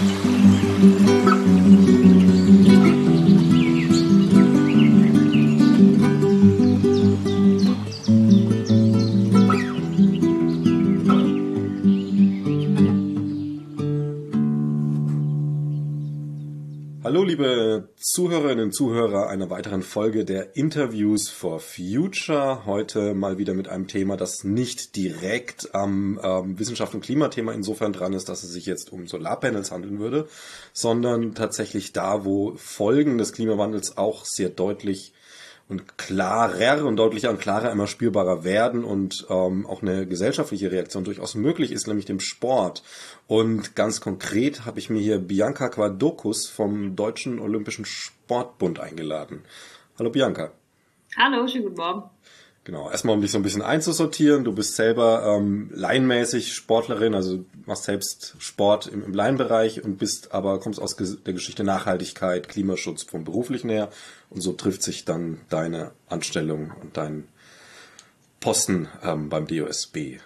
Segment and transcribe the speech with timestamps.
[0.00, 1.77] Thank you.
[18.18, 22.66] Zuhörerinnen und Zuhörer einer weiteren Folge der Interviews for Future.
[22.66, 27.92] Heute mal wieder mit einem Thema, das nicht direkt am ähm, Wissenschaft- und Klimathema insofern
[27.92, 30.26] dran ist, dass es sich jetzt um Solarpanels handeln würde,
[30.72, 35.12] sondern tatsächlich da, wo Folgen des Klimawandels auch sehr deutlich
[35.68, 41.04] und klarer und deutlicher und klarer immer spürbarer werden und ähm, auch eine gesellschaftliche Reaktion
[41.04, 42.82] durchaus möglich ist, nämlich dem Sport.
[43.26, 49.44] Und ganz konkret habe ich mir hier Bianca Quadokus vom Deutschen Olympischen Sportbund eingeladen.
[49.98, 50.52] Hallo Bianca.
[51.16, 52.10] Hallo, schönen guten Morgen.
[52.68, 54.44] Genau, erstmal um dich so ein bisschen einzusortieren.
[54.44, 60.32] Du bist selber ähm, laienmäßig Sportlerin, also machst selbst Sport im, im Laienbereich und bist
[60.32, 63.88] aber kommst aus der Geschichte Nachhaltigkeit, Klimaschutz vom beruflichen her
[64.28, 67.28] und so trifft sich dann deine Anstellung und dein
[68.38, 70.18] Posten ähm, beim DOSB.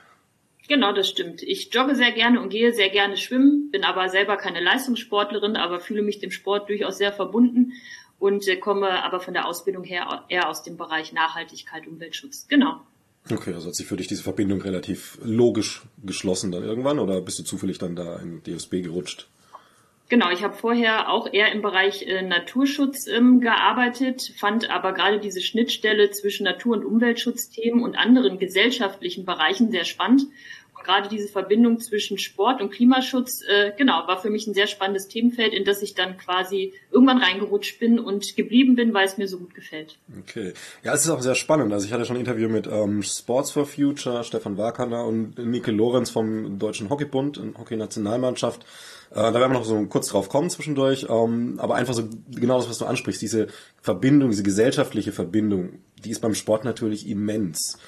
[0.67, 1.45] Genau, das stimmt.
[1.45, 5.79] Ich jogge sehr gerne und gehe sehr gerne schwimmen, bin aber selber keine Leistungssportlerin, aber
[5.79, 7.75] fühle mich dem Sport durchaus sehr verbunden
[8.23, 12.47] und äh, komme aber von der Ausbildung her eher aus dem Bereich Nachhaltigkeit, Umweltschutz.
[12.47, 12.81] Genau.
[13.29, 17.41] Okay, also hat sich für dich diese Verbindung relativ logisch geschlossen dann irgendwann oder bist
[17.41, 19.29] du zufällig dann da in DSB gerutscht?
[20.09, 25.19] Genau, ich habe vorher auch eher im Bereich äh, Naturschutz ähm, gearbeitet, fand aber gerade
[25.19, 30.27] diese Schnittstelle zwischen Natur- und Umweltschutzthemen und anderen gesellschaftlichen Bereichen sehr spannend
[30.85, 35.09] gerade diese Verbindung zwischen Sport und Klimaschutz, äh, genau, war für mich ein sehr spannendes
[35.09, 39.29] Themenfeld, in das ich dann quasi irgendwann reingerutscht bin und geblieben bin, weil es mir
[39.29, 39.99] so gut gefällt.
[40.21, 40.53] Okay.
[40.83, 41.73] Ja, es ist auch sehr spannend.
[41.73, 45.71] Also ich hatte schon ein Interview mit ähm, Sports for Future, Stefan Warkaner und Nike
[45.71, 48.65] Lorenz vom Deutschen Hockeybund, Hockey-Nationalmannschaft.
[49.11, 51.07] Äh, da werden wir noch so kurz drauf kommen zwischendurch.
[51.09, 53.48] Ähm, aber einfach so genau das, was du ansprichst, diese
[53.81, 57.79] Verbindung, diese gesellschaftliche Verbindung, die ist beim Sport natürlich immens.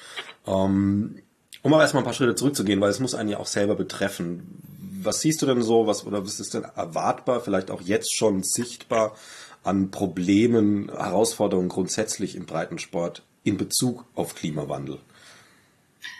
[0.45, 1.21] Ähm,
[1.65, 4.61] um aber erstmal ein paar Schritte zurückzugehen, weil es muss einen ja auch selber betreffen.
[5.01, 8.43] Was siehst du denn so, was oder was ist denn erwartbar, vielleicht auch jetzt schon
[8.43, 9.17] sichtbar
[9.63, 14.99] an Problemen, Herausforderungen grundsätzlich im Breitensport in Bezug auf Klimawandel?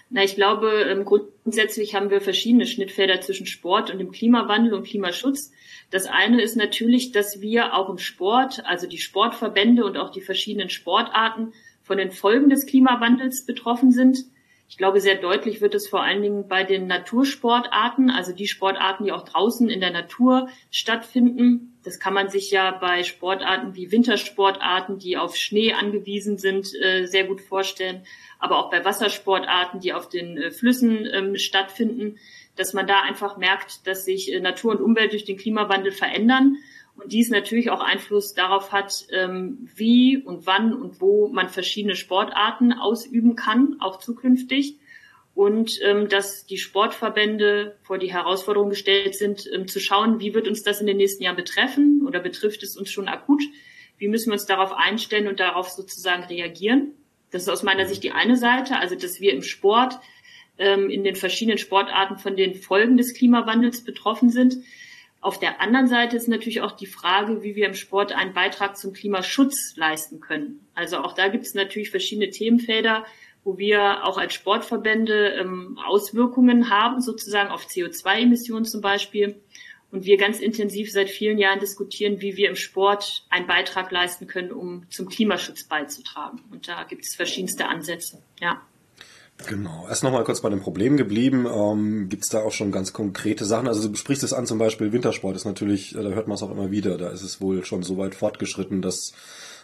[0.10, 4.88] Na, ich glaube, ähm, grundsätzlich haben wir verschiedene Schnittfelder zwischen Sport und dem Klimawandel und
[4.88, 5.52] Klimaschutz.
[5.92, 10.22] Das eine ist natürlich, dass wir auch im Sport, also die Sportverbände und auch die
[10.22, 11.54] verschiedenen Sportarten
[11.84, 14.26] von den Folgen des Klimawandels betroffen sind.
[14.68, 19.06] Ich glaube, sehr deutlich wird es vor allen Dingen bei den Natursportarten, also die Sportarten,
[19.06, 21.78] die auch draußen in der Natur stattfinden.
[21.84, 27.06] Das kann man sich ja bei Sportarten wie Wintersportarten, die auf Schnee angewiesen sind, äh,
[27.06, 28.06] sehr gut vorstellen.
[28.40, 32.18] Aber auch bei Wassersportarten, die auf den äh, Flüssen ähm, stattfinden,
[32.56, 36.58] dass man da einfach merkt, dass sich äh, Natur und Umwelt durch den Klimawandel verändern
[36.98, 41.96] und dies natürlich auch Einfluss darauf hat, ähm, wie und wann und wo man verschiedene
[41.96, 44.78] Sportarten ausüben kann, auch zukünftig.
[45.34, 50.48] Und ähm, dass die Sportverbände vor die Herausforderung gestellt sind, ähm, zu schauen, wie wird
[50.48, 53.44] uns das in den nächsten Jahren betreffen oder betrifft es uns schon akut?
[53.98, 56.94] Wie müssen wir uns darauf einstellen und darauf sozusagen reagieren?
[57.32, 60.00] Das ist aus meiner Sicht die eine Seite, also dass wir im Sport
[60.58, 64.56] in den verschiedenen Sportarten von den Folgen des Klimawandels betroffen sind.
[65.26, 68.78] Auf der anderen Seite ist natürlich auch die Frage, wie wir im Sport einen Beitrag
[68.78, 70.68] zum Klimaschutz leisten können.
[70.76, 73.08] Also auch da gibt es natürlich verschiedene Themenfelder,
[73.44, 79.42] wo wir auch als Sportverbände ähm, Auswirkungen haben, sozusagen auf CO2-Emissionen zum Beispiel.
[79.90, 84.28] Und wir ganz intensiv seit vielen Jahren diskutieren, wie wir im Sport einen Beitrag leisten
[84.28, 86.44] können, um zum Klimaschutz beizutragen.
[86.52, 88.22] Und da gibt es verschiedenste Ansätze.
[88.40, 88.62] Ja.
[89.48, 89.86] Genau.
[89.88, 91.46] Erst nochmal kurz bei dem Problem geblieben.
[91.46, 93.68] Ähm, Gibt es da auch schon ganz konkrete Sachen?
[93.68, 96.44] Also du sprichst es an, zum Beispiel Wintersport ist natürlich, äh, da hört man es
[96.44, 99.14] auch immer wieder, da ist es wohl schon so weit fortgeschritten, dass,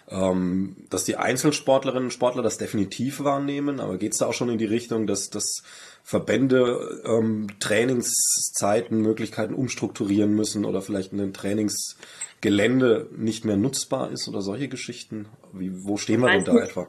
[0.10, 3.80] ähm, dass die Einzelsportlerinnen und Sportler das definitiv wahrnehmen.
[3.80, 5.64] Aber geht es da auch schon in die Richtung, dass, dass
[6.04, 14.42] Verbände ähm, Trainingszeiten, Möglichkeiten umstrukturieren müssen oder vielleicht ein Trainingsgelände nicht mehr nutzbar ist oder
[14.42, 15.28] solche Geschichten?
[15.54, 16.88] Wie, wo stehen wir denn da etwa?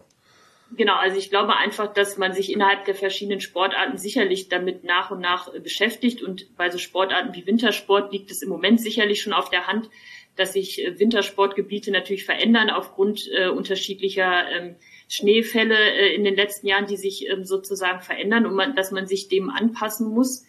[0.76, 5.10] Genau, also ich glaube einfach, dass man sich innerhalb der verschiedenen Sportarten sicherlich damit nach
[5.10, 6.22] und nach äh, beschäftigt.
[6.22, 9.90] Und bei so Sportarten wie Wintersport liegt es im Moment sicherlich schon auf der Hand,
[10.36, 14.76] dass sich äh, Wintersportgebiete natürlich verändern aufgrund äh, unterschiedlicher ähm,
[15.08, 19.06] Schneefälle äh, in den letzten Jahren, die sich ähm, sozusagen verändern und man, dass man
[19.06, 20.46] sich dem anpassen muss.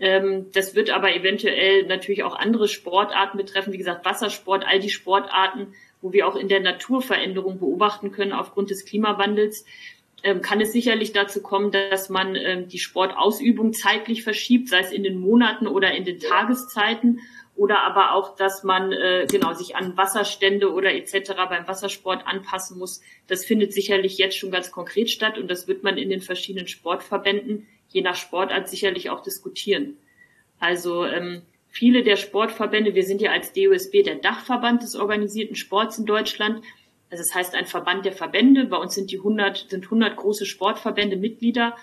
[0.00, 4.90] Ähm, das wird aber eventuell natürlich auch andere Sportarten betreffen, wie gesagt Wassersport, all die
[4.90, 9.64] Sportarten, wo wir auch in der Natur Veränderungen beobachten können aufgrund des Klimawandels,
[10.22, 14.92] ähm, kann es sicherlich dazu kommen, dass man ähm, die Sportausübung zeitlich verschiebt, sei es
[14.92, 17.20] in den Monaten oder in den Tageszeiten,
[17.56, 21.32] oder aber auch, dass man äh, genau sich an Wasserstände oder etc.
[21.48, 23.02] beim Wassersport anpassen muss.
[23.26, 26.68] Das findet sicherlich jetzt schon ganz konkret statt und das wird man in den verschiedenen
[26.68, 29.98] Sportverbänden je nach Sportart sicherlich auch diskutieren.
[30.58, 35.98] Also ähm, viele der Sportverbände, wir sind ja als DOSB der Dachverband des organisierten Sports
[35.98, 36.62] in Deutschland.
[37.10, 38.66] Also das heißt ein Verband der Verbände.
[38.66, 41.76] Bei uns sind die 100, sind 100 große Sportverbände Mitglieder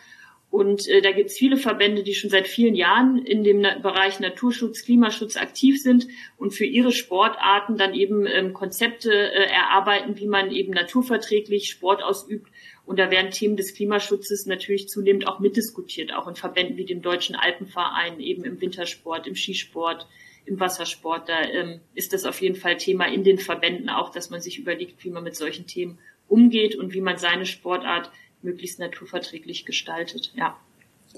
[0.57, 3.77] und äh, da gibt es viele Verbände, die schon seit vielen Jahren in dem Na
[3.77, 10.17] Bereich Naturschutz, Klimaschutz aktiv sind und für ihre Sportarten dann eben ähm, Konzepte äh, erarbeiten,
[10.17, 12.51] wie man eben naturverträglich Sport ausübt.
[12.87, 17.03] Und da werden Themen des Klimaschutzes natürlich zunehmend auch mitdiskutiert, auch in Verbänden wie dem
[17.03, 20.07] Deutschen Alpenverein, eben im Wintersport, im Skisport,
[20.47, 21.29] im Wassersport.
[21.29, 24.57] Da ähm, ist das auf jeden Fall Thema in den Verbänden auch, dass man sich
[24.57, 28.09] überlegt, wie man mit solchen Themen umgeht und wie man seine Sportart
[28.47, 30.31] möglichst naturverträglich gestaltet.
[30.35, 30.57] Ja.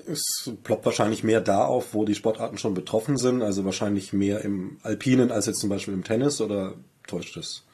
[0.07, 4.41] Es ploppt wahrscheinlich mehr da auf, wo die Sportarten schon betroffen sind, also wahrscheinlich mehr
[4.41, 6.75] im Alpinen als jetzt zum Beispiel im Tennis oder
[7.07, 7.65] täuscht es?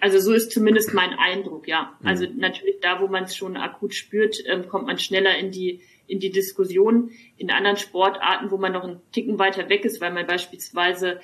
[0.00, 1.96] Also so ist zumindest mein Eindruck, ja.
[2.00, 2.06] Mhm.
[2.06, 5.82] Also natürlich da, wo man es schon akut spürt, ähm, kommt man schneller in die
[6.06, 7.10] in die Diskussion.
[7.36, 11.20] In anderen Sportarten, wo man noch einen Ticken weiter weg ist, weil man beispielsweise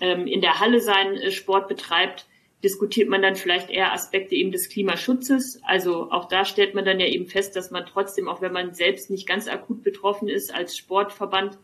[0.00, 2.26] ähm, in der Halle seinen äh, Sport betreibt,
[2.64, 5.60] diskutiert man dann vielleicht eher Aspekte eben des Klimaschutzes.
[5.62, 8.72] Also auch da stellt man dann ja eben fest, dass man trotzdem, auch wenn man
[8.72, 11.58] selbst nicht ganz akut betroffen ist als Sportverband,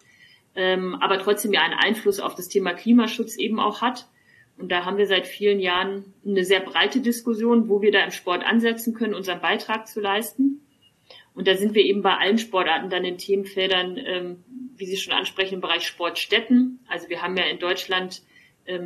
[0.54, 4.06] ähm, aber trotzdem ja einen Einfluss auf das Thema Klimaschutz eben auch hat.
[4.58, 8.10] Und da haben wir seit vielen Jahren eine sehr breite Diskussion, wo wir da im
[8.10, 10.60] Sport ansetzen können, unseren Beitrag zu leisten.
[11.34, 14.44] Und da sind wir eben bei allen Sportarten dann in Themenfeldern, ähm,
[14.76, 16.80] wie Sie schon ansprechen, im Bereich Sportstätten.
[16.88, 18.22] Also wir haben ja in Deutschland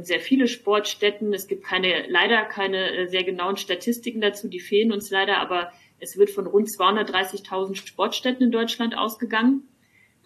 [0.03, 1.35] sehr viele Sportstätten.
[1.35, 5.73] Es gibt keine, leider keine äh, sehr genauen Statistiken dazu, die fehlen uns leider, aber
[6.01, 9.69] es wird von rund 230.000 Sportstätten in Deutschland ausgegangen.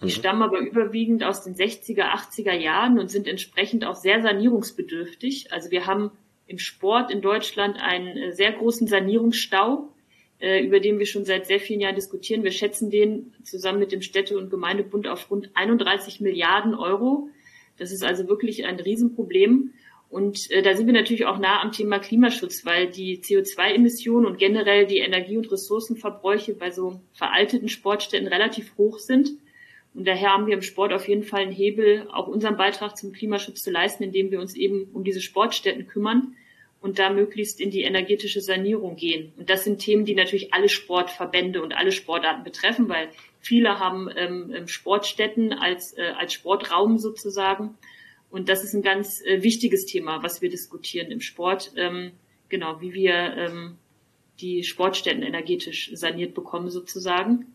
[0.00, 0.10] Die mhm.
[0.10, 5.52] stammen aber überwiegend aus den 60er, 80er Jahren und sind entsprechend auch sehr sanierungsbedürftig.
[5.52, 6.12] Also wir haben
[6.46, 9.88] im Sport in Deutschland einen äh, sehr großen Sanierungsstau,
[10.40, 12.44] äh, über den wir schon seit sehr vielen Jahren diskutieren.
[12.44, 17.28] Wir schätzen den zusammen mit dem Städte- und Gemeindebund auf rund 31 Milliarden Euro.
[17.78, 19.72] Das ist also wirklich ein Riesenproblem.
[20.10, 24.38] Und äh, da sind wir natürlich auch nah am Thema Klimaschutz, weil die CO2-Emissionen und
[24.38, 29.30] generell die Energie- und Ressourcenverbräuche bei so veralteten Sportstätten relativ hoch sind.
[29.94, 33.12] Und daher haben wir im Sport auf jeden Fall einen Hebel, auch unseren Beitrag zum
[33.12, 36.34] Klimaschutz zu leisten, indem wir uns eben um diese Sportstätten kümmern
[36.80, 39.32] und da möglichst in die energetische Sanierung gehen.
[39.36, 43.08] Und das sind Themen, die natürlich alle Sportverbände und alle Sportarten betreffen, weil
[43.40, 47.76] viele haben ähm, ähm, Sportstätten als, äh, als Sportraum sozusagen.
[48.30, 51.72] Und das ist ein ganz äh, wichtiges Thema, was wir diskutieren im Sport.
[51.76, 52.12] Ähm,
[52.48, 53.78] genau, wie wir ähm,
[54.40, 57.46] die Sportstätten energetisch saniert bekommen sozusagen.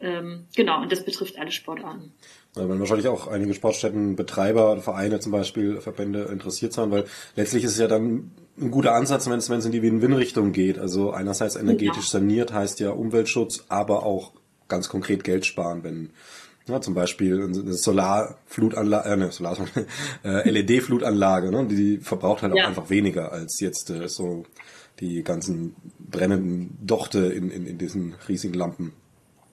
[0.00, 2.12] Ähm, genau, und das betrifft alle Sportarten.
[2.54, 7.04] Da werden wahrscheinlich auch einige Sportstättenbetreiber, Vereine zum Beispiel, Verbände interessiert sein, weil
[7.34, 8.30] letztlich ist es ja dann
[8.60, 10.78] ein guter Ansatz, wenn es, in die Win-Win-Richtung geht.
[10.78, 12.20] Also einerseits energetisch ja.
[12.20, 14.32] saniert heißt ja Umweltschutz, aber auch
[14.68, 16.10] ganz konkret Geld sparen, wenn
[16.66, 19.56] ja, zum Beispiel eine Solarflutanlage, äh, ne, Solar,
[20.24, 22.64] äh, LED-Flutanlage, ne, die verbraucht halt ja.
[22.64, 24.44] auch einfach weniger als jetzt äh, so
[25.00, 28.92] die ganzen brennenden Dochte in, in, in diesen riesigen Lampen.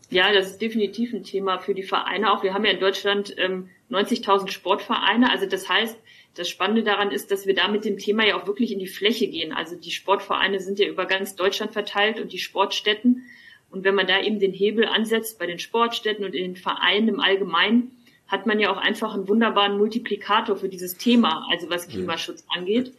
[0.10, 2.44] Ja, das ist definitiv ein Thema für die Vereine auch.
[2.44, 5.32] Wir haben ja in Deutschland ähm, 90.000 Sportvereine.
[5.32, 5.98] Also das heißt,
[6.36, 8.88] das Spannende daran ist, dass wir da mit dem Thema ja auch wirklich in die
[8.88, 9.52] Fläche gehen.
[9.52, 13.24] Also die Sportvereine sind ja über ganz Deutschland verteilt und die Sportstätten.
[13.70, 17.08] Und wenn man da eben den Hebel ansetzt bei den Sportstätten und in den Vereinen
[17.08, 17.92] im Allgemeinen,
[18.28, 22.94] hat man ja auch einfach einen wunderbaren Multiplikator für dieses Thema, also was Klimaschutz angeht.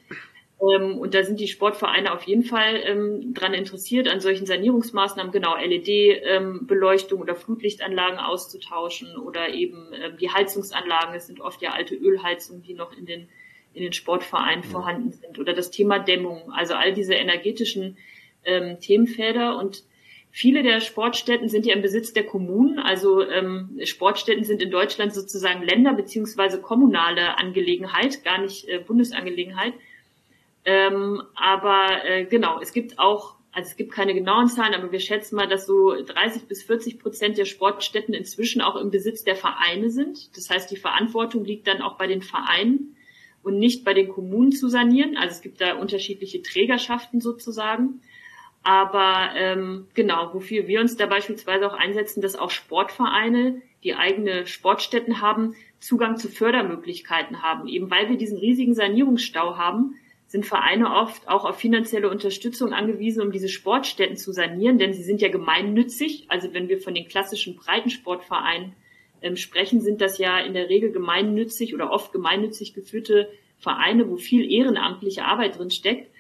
[0.60, 5.32] Ähm, und da sind die Sportvereine auf jeden Fall ähm, dran interessiert, an solchen Sanierungsmaßnahmen,
[5.32, 11.14] genau LED-Beleuchtung ähm, oder Flutlichtanlagen auszutauschen oder eben ähm, die Heizungsanlagen.
[11.14, 13.28] Es sind oft ja alte Ölheizungen, die noch in den,
[13.74, 14.70] in den Sportvereinen ja.
[14.70, 15.38] vorhanden sind.
[15.38, 17.98] Oder das Thema Dämmung, also all diese energetischen
[18.44, 19.58] ähm, Themenfelder.
[19.58, 19.84] Und
[20.38, 22.78] Viele der Sportstätten sind ja im Besitz der Kommunen.
[22.78, 29.72] Also ähm, Sportstätten sind in Deutschland sozusagen Länder- beziehungsweise kommunale Angelegenheit, gar nicht äh, Bundesangelegenheit.
[30.66, 35.00] Ähm, aber äh, genau, es gibt auch, also es gibt keine genauen Zahlen, aber wir
[35.00, 39.36] schätzen mal, dass so 30 bis 40 Prozent der Sportstätten inzwischen auch im Besitz der
[39.36, 40.36] Vereine sind.
[40.36, 42.94] Das heißt, die Verantwortung liegt dann auch bei den Vereinen
[43.42, 45.16] und nicht bei den Kommunen zu sanieren.
[45.16, 48.02] Also es gibt da unterschiedliche Trägerschaften sozusagen.
[48.66, 54.44] Aber ähm, genau, wofür wir uns da beispielsweise auch einsetzen, dass auch Sportvereine, die eigene
[54.44, 57.68] Sportstätten haben, Zugang zu Fördermöglichkeiten haben.
[57.68, 59.94] Eben weil wir diesen riesigen Sanierungsstau haben,
[60.26, 65.04] sind Vereine oft auch auf finanzielle Unterstützung angewiesen, um diese Sportstätten zu sanieren, denn sie
[65.04, 66.24] sind ja gemeinnützig.
[66.26, 68.72] Also wenn wir von den klassischen Breitensportvereinen
[69.22, 73.30] ähm, sprechen, sind das ja in der Regel gemeinnützig oder oft gemeinnützig geführte
[73.60, 76.10] Vereine, wo viel ehrenamtliche Arbeit drin steckt.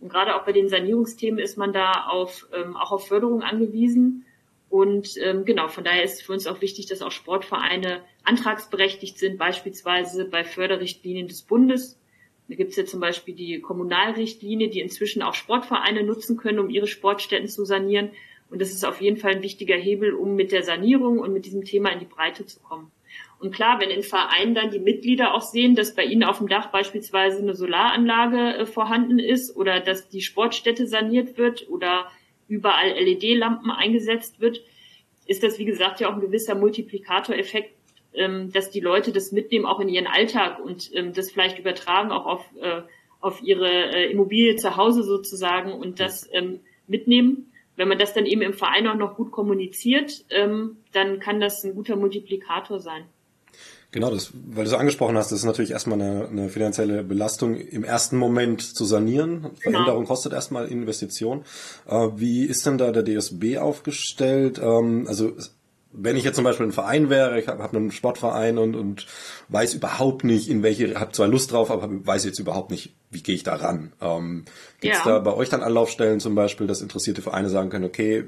[0.00, 4.24] Und gerade auch bei den Sanierungsthemen ist man da auf, ähm, auch auf Förderung angewiesen.
[4.68, 9.38] Und ähm, genau, von daher ist für uns auch wichtig, dass auch Sportvereine antragsberechtigt sind,
[9.38, 11.98] beispielsweise bei Förderrichtlinien des Bundes.
[12.48, 16.70] Da gibt es ja zum Beispiel die Kommunalrichtlinie, die inzwischen auch Sportvereine nutzen können, um
[16.70, 18.10] ihre Sportstätten zu sanieren.
[18.50, 21.46] Und das ist auf jeden Fall ein wichtiger Hebel, um mit der Sanierung und mit
[21.46, 22.92] diesem Thema in die Breite zu kommen.
[23.38, 26.48] Und klar, wenn in Vereinen dann die Mitglieder auch sehen, dass bei ihnen auf dem
[26.48, 32.10] Dach beispielsweise eine Solaranlage äh, vorhanden ist oder dass die Sportstätte saniert wird oder
[32.48, 34.62] überall LED-Lampen eingesetzt wird,
[35.26, 37.74] ist das, wie gesagt, ja auch ein gewisser Multiplikatoreffekt,
[38.14, 42.12] ähm, dass die Leute das mitnehmen, auch in ihren Alltag und ähm, das vielleicht übertragen
[42.12, 42.82] auch auf, äh,
[43.20, 47.52] auf ihre äh, Immobilie zu Hause sozusagen und das ähm, mitnehmen.
[47.76, 51.62] Wenn man das dann eben im Verein auch noch gut kommuniziert, ähm, dann kann das
[51.64, 53.04] ein guter Multiplikator sein.
[53.92, 57.56] Genau, das, weil du so angesprochen hast, das ist natürlich erstmal eine, eine finanzielle Belastung
[57.56, 59.42] im ersten Moment zu sanieren.
[59.42, 59.54] Genau.
[59.60, 60.08] Veränderung genau.
[60.08, 61.44] kostet erstmal Investition.
[61.86, 64.60] Äh, wie ist denn da der DSB aufgestellt?
[64.62, 65.32] Ähm, also
[65.92, 69.06] wenn ich jetzt zum Beispiel ein Verein wäre, ich habe hab einen Sportverein und, und
[69.48, 73.22] weiß überhaupt nicht, in welche, habe zwar Lust drauf, aber weiß jetzt überhaupt nicht, wie
[73.22, 73.92] gehe ich da ran.
[74.00, 74.44] Ähm,
[74.80, 75.12] Gibt es ja.
[75.12, 78.24] da bei euch dann Anlaufstellen zum Beispiel, dass interessierte Vereine sagen können, okay,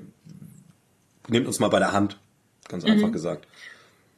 [1.29, 2.19] nehmt uns mal bei der Hand,
[2.69, 2.93] ganz mhm.
[2.93, 3.47] einfach gesagt.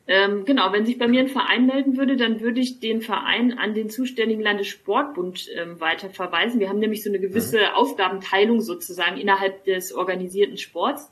[0.06, 3.56] Ähm, genau, wenn sich bei mir ein Verein melden würde, dann würde ich den Verein
[3.56, 6.59] an den zuständigen Landessportbund ähm, weiter verweisen.
[6.59, 7.75] Wir haben nämlich so eine gewisse mhm.
[7.76, 11.11] Aufgabenteilung sozusagen innerhalb des organisierten Sports.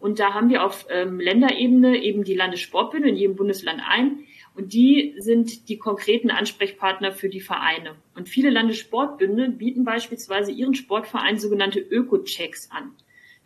[0.00, 4.20] Und da haben wir auf ähm, Länderebene eben die Landessportbünde in jedem Bundesland ein.
[4.54, 7.96] Und die sind die konkreten Ansprechpartner für die Vereine.
[8.14, 12.92] Und viele Landessportbünde bieten beispielsweise ihren Sportvereinen sogenannte Öko-Checks an.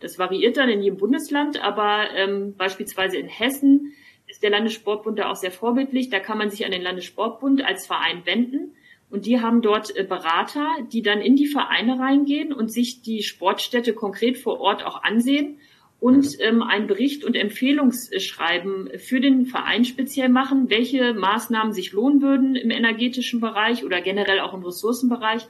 [0.00, 3.92] Das variiert dann in jedem Bundesland, aber ähm, beispielsweise in Hessen
[4.26, 6.11] ist der Landessportbund da auch sehr vorbildlich.
[6.11, 8.75] Da kann man sich an den Landessportbund als Verein wenden.
[9.11, 13.23] Und die haben dort äh, Berater, die dann in die Vereine reingehen und sich die
[13.23, 15.59] Sportstätte konkret vor Ort auch ansehen
[16.02, 22.21] und ähm, einen Bericht und Empfehlungsschreiben für den Verein speziell machen, welche Maßnahmen sich lohnen
[22.21, 25.47] würden im energetischen Bereich oder generell auch im Ressourcenbereich,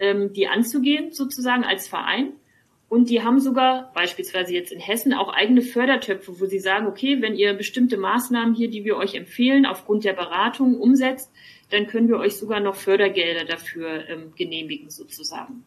[0.00, 2.32] ähm, die anzugehen sozusagen als Verein.
[2.88, 7.22] Und die haben sogar beispielsweise jetzt in Hessen auch eigene Fördertöpfe, wo sie sagen, okay,
[7.22, 11.30] wenn ihr bestimmte Maßnahmen hier, die wir euch empfehlen, aufgrund der Beratung umsetzt,
[11.70, 15.62] dann können wir euch sogar noch Fördergelder dafür ähm, genehmigen sozusagen.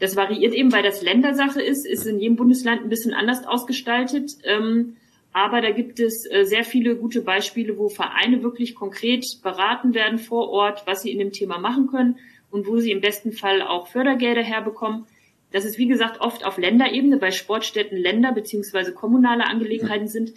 [0.00, 4.32] Das variiert eben, weil das Ländersache ist, ist in jedem Bundesland ein bisschen anders ausgestaltet.
[4.44, 4.96] Ähm,
[5.32, 10.18] aber da gibt es äh, sehr viele gute Beispiele, wo Vereine wirklich konkret beraten werden
[10.18, 12.18] vor Ort, was sie in dem Thema machen können
[12.50, 15.06] und wo sie im besten Fall auch Fördergelder herbekommen.
[15.50, 20.32] Das ist, wie gesagt, oft auf Länderebene, bei Sportstätten Länder beziehungsweise kommunale Angelegenheiten sind.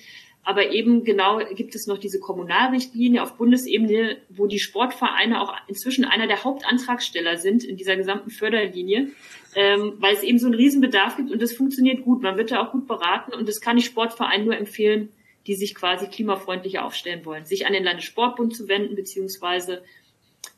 [0.48, 6.06] Aber eben genau gibt es noch diese Kommunalrichtlinie auf Bundesebene, wo die Sportvereine auch inzwischen
[6.06, 9.10] einer der Hauptantragsteller sind in dieser gesamten Förderlinie,
[9.56, 12.22] ähm, weil es eben so einen Riesenbedarf gibt und das funktioniert gut.
[12.22, 15.10] Man wird da auch gut beraten und das kann ich Sportvereinen nur empfehlen,
[15.48, 19.84] die sich quasi klimafreundlicher aufstellen wollen, sich an den Landessportbund zu wenden, beziehungsweise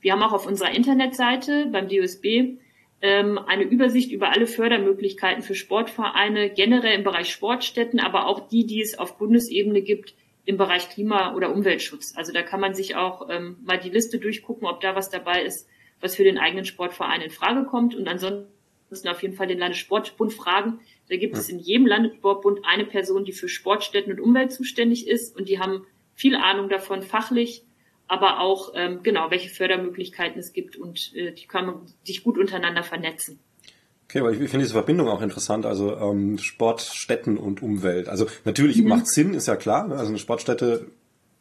[0.02, 2.60] wir haben auch auf unserer Internetseite beim ähm,
[3.02, 8.82] eine Übersicht über alle Fördermöglichkeiten für Sportvereine, generell im Bereich Sportstätten, aber auch die, die
[8.82, 10.16] es auf Bundesebene gibt
[10.46, 12.14] im Bereich Klima- oder Umweltschutz.
[12.18, 15.44] Also da kann man sich auch ähm, mal die Liste durchgucken, ob da was dabei
[15.44, 15.70] ist,
[16.02, 17.96] was für den eigenen Sportverein in Frage kommt.
[17.96, 20.80] Und ansonsten auf jeden Fall den Landessportbund fragen.
[21.08, 25.38] Da gibt es in jedem Landessportbund eine Person, die für Sportstätten und Umwelt zuständig ist.
[25.38, 27.64] Und die haben viel Ahnung davon, fachlich
[28.10, 32.38] aber auch ähm, genau, welche Fördermöglichkeiten es gibt und äh, die kann man sich gut
[32.38, 33.40] untereinander vernetzen.
[34.06, 38.10] Okay, aber ich finde diese Verbindung auch interessant, also ähm, Sportstätten und Umwelt.
[38.10, 38.90] Also natürlich mhm.
[38.90, 39.88] macht Sinn, ist ja klar.
[39.88, 39.96] Ne?
[39.96, 40.88] Also eine Sportstätte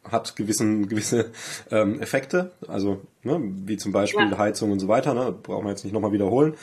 [0.03, 1.31] hat gewissen gewisse
[1.71, 4.37] ähm, Effekte, also ne, wie zum Beispiel ja.
[4.37, 5.13] Heizung und so weiter.
[5.13, 6.55] Ne, brauchen wir jetzt nicht nochmal wiederholen.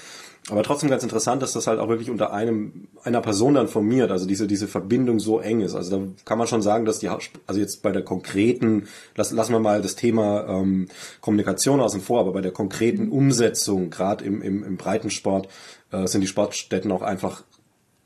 [0.48, 4.12] Aber trotzdem ganz interessant, dass das halt auch wirklich unter einem einer Person dann formiert,
[4.12, 5.74] also diese diese Verbindung so eng ist.
[5.74, 9.52] Also da kann man schon sagen, dass die also jetzt bei der konkreten, lass, lassen
[9.52, 10.86] wir mal das Thema ähm,
[11.20, 13.12] Kommunikation außen vor, aber bei der konkreten mhm.
[13.12, 15.48] Umsetzung, gerade im, im, im Breitensport,
[15.90, 17.42] äh, sind die Sportstätten auch einfach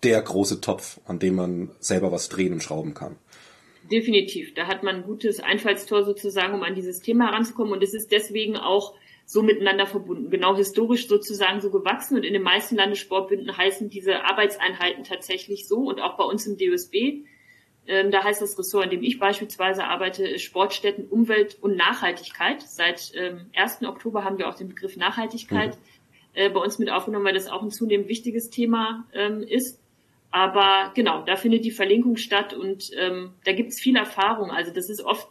[0.02, 3.16] der große Topf, an dem man selber was drehen und schrauben kann.
[3.90, 4.54] Definitiv.
[4.54, 7.72] Da hat man ein gutes Einfallstor sozusagen, um an dieses Thema heranzukommen.
[7.72, 8.94] Und es ist deswegen auch
[9.30, 14.24] so miteinander verbunden, genau historisch sozusagen so gewachsen und in den meisten Landessportbünden heißen diese
[14.24, 17.22] Arbeitseinheiten tatsächlich so und auch bei uns im DOSB.
[17.86, 22.62] Ähm, da heißt das Ressort, in dem ich beispielsweise arbeite, Sportstätten, Umwelt und Nachhaltigkeit.
[22.62, 23.82] Seit ähm, 1.
[23.84, 25.80] Oktober haben wir auch den Begriff Nachhaltigkeit mhm.
[26.34, 29.79] äh, bei uns mit aufgenommen, weil das auch ein zunehmend wichtiges Thema ähm, ist.
[30.30, 34.50] Aber genau, da findet die Verlinkung statt und ähm, da gibt es viel Erfahrung.
[34.50, 35.28] Also das ist oft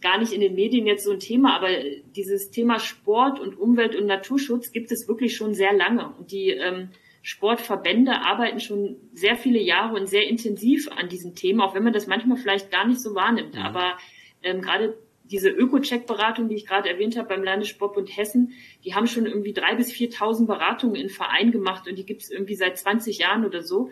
[0.00, 1.68] gar nicht in den Medien jetzt so ein Thema, aber
[2.16, 6.14] dieses Thema Sport und Umwelt und Naturschutz gibt es wirklich schon sehr lange.
[6.18, 6.90] Und die ähm,
[7.22, 11.92] Sportverbände arbeiten schon sehr viele Jahre und sehr intensiv an diesen Themen, auch wenn man
[11.92, 13.54] das manchmal vielleicht gar nicht so wahrnimmt.
[13.54, 13.60] Mhm.
[13.60, 13.98] Aber
[14.42, 18.52] ähm, gerade diese Öko-Check-Beratung, die ich gerade erwähnt habe beim Landessportbund Hessen,
[18.84, 22.30] die haben schon irgendwie drei bis 4.000 Beratungen in Verein gemacht und die gibt es
[22.30, 23.90] irgendwie seit 20 Jahren oder so.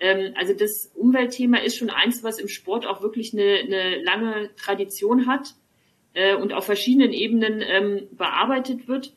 [0.00, 4.50] Ähm, also das Umweltthema ist schon eins, was im Sport auch wirklich eine, eine lange
[4.56, 5.54] Tradition hat
[6.14, 9.14] äh, und auf verschiedenen Ebenen ähm, bearbeitet wird.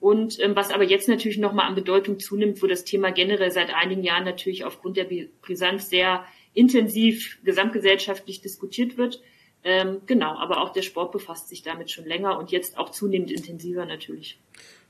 [0.00, 3.72] Und ähm, was aber jetzt natürlich nochmal an Bedeutung zunimmt, wo das Thema generell seit
[3.72, 5.06] einigen Jahren natürlich aufgrund der
[5.42, 6.24] Brisanz sehr
[6.54, 9.22] intensiv gesamtgesellschaftlich diskutiert wird.
[9.64, 13.30] Ähm, genau, aber auch der Sport befasst sich damit schon länger und jetzt auch zunehmend
[13.30, 14.40] intensiver natürlich.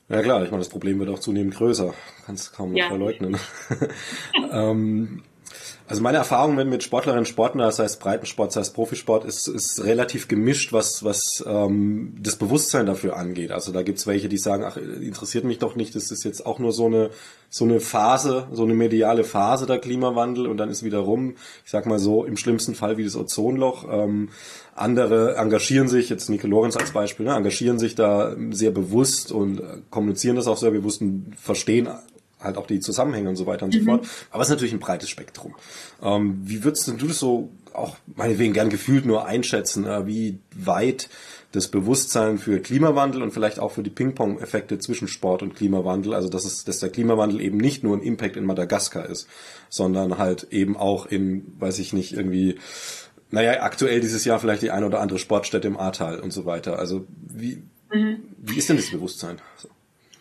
[0.08, 1.94] Ja klar, ich meine, das Problem wird auch zunehmend größer.
[2.25, 2.88] Kannst kaum noch ja.
[2.88, 3.37] verleugnen.
[4.50, 5.22] ähm,
[5.88, 9.85] also meine Erfahrung mit Sportlerinnen und Sportlern, sei es Breitensport, sei es Profisport, ist, ist
[9.85, 13.50] relativ gemischt, was, was ähm, das Bewusstsein dafür angeht.
[13.50, 16.59] Also da gibt's welche, die sagen, ach, interessiert mich doch nicht, das ist jetzt auch
[16.59, 17.11] nur so eine,
[17.50, 21.71] so eine Phase, so eine mediale Phase der Klimawandel und dann ist wieder rum, ich
[21.71, 23.85] sag mal so, im schlimmsten Fall wie das Ozonloch.
[23.90, 24.30] Ähm,
[24.75, 29.61] andere engagieren sich, jetzt Nico Lorenz als Beispiel, ne, engagieren sich da sehr bewusst und
[29.90, 31.88] kommunizieren das auch sehr bewusst und verstehen
[32.44, 33.78] halt auch die Zusammenhänge und so weiter und mhm.
[33.78, 34.06] so fort.
[34.30, 35.54] Aber es ist natürlich ein breites Spektrum.
[36.02, 41.08] Ähm, wie würdest du das so auch meinetwegen gern gefühlt nur einschätzen, äh, wie weit
[41.52, 46.28] das Bewusstsein für Klimawandel und vielleicht auch für die Ping-Pong-Effekte zwischen Sport und Klimawandel, also
[46.28, 49.28] dass es, dass der Klimawandel eben nicht nur ein Impact in Madagaskar ist,
[49.68, 52.58] sondern halt eben auch in, weiß ich nicht, irgendwie,
[53.30, 56.78] naja, aktuell dieses Jahr vielleicht die ein oder andere Sportstätte im Ahrtal und so weiter.
[56.78, 58.22] Also wie, mhm.
[58.38, 59.38] wie ist denn das Bewusstsein?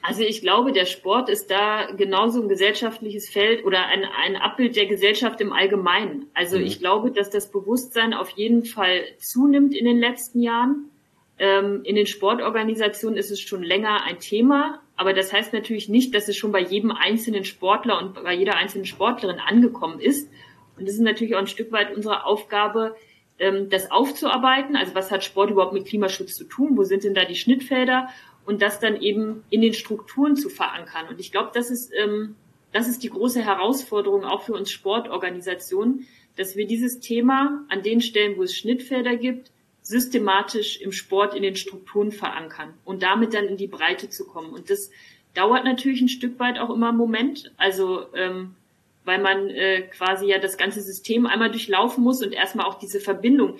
[0.01, 0.07] So.
[0.07, 4.75] Also ich glaube, der Sport ist da genauso ein gesellschaftliches Feld oder ein, ein Abbild
[4.75, 6.27] der Gesellschaft im Allgemeinen.
[6.33, 6.65] Also mhm.
[6.65, 10.89] ich glaube, dass das Bewusstsein auf jeden Fall zunimmt in den letzten Jahren.
[11.37, 16.13] Ähm, in den Sportorganisationen ist es schon länger ein Thema, aber das heißt natürlich nicht,
[16.13, 20.29] dass es schon bei jedem einzelnen Sportler und bei jeder einzelnen Sportlerin angekommen ist.
[20.77, 22.95] Und das ist natürlich auch ein Stück weit unsere Aufgabe,
[23.39, 24.75] ähm, das aufzuarbeiten.
[24.75, 26.77] Also was hat Sport überhaupt mit Klimaschutz zu tun?
[26.77, 28.07] Wo sind denn da die Schnittfelder?
[28.45, 31.07] Und das dann eben in den Strukturen zu verankern.
[31.09, 32.35] Und ich glaube, das ist, ähm,
[32.71, 38.01] das ist die große Herausforderung auch für uns Sportorganisationen, dass wir dieses Thema an den
[38.01, 39.51] Stellen, wo es Schnittfelder gibt,
[39.81, 44.53] systematisch im Sport in den Strukturen verankern und damit dann in die Breite zu kommen.
[44.53, 44.91] Und das
[45.33, 47.51] dauert natürlich ein Stück weit auch immer einen Moment.
[47.57, 48.55] Also ähm,
[49.03, 52.99] weil man äh, quasi ja das ganze System einmal durchlaufen muss und erstmal auch diese
[52.99, 53.57] Verbindung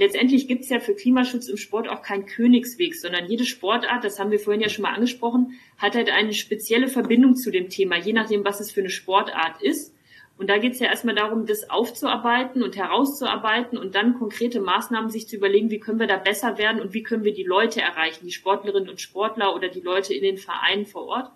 [0.00, 4.18] letztendlich gibt es ja für Klimaschutz im Sport auch keinen Königsweg, sondern jede Sportart, das
[4.18, 7.98] haben wir vorhin ja schon mal angesprochen, hat halt eine spezielle Verbindung zu dem Thema,
[7.98, 9.94] je nachdem, was es für eine Sportart ist.
[10.38, 15.10] Und da geht es ja erstmal darum, das aufzuarbeiten und herauszuarbeiten und dann konkrete Maßnahmen
[15.10, 17.82] sich zu überlegen, wie können wir da besser werden und wie können wir die Leute
[17.82, 21.30] erreichen, die Sportlerinnen und Sportler oder die Leute in den Vereinen vor Ort.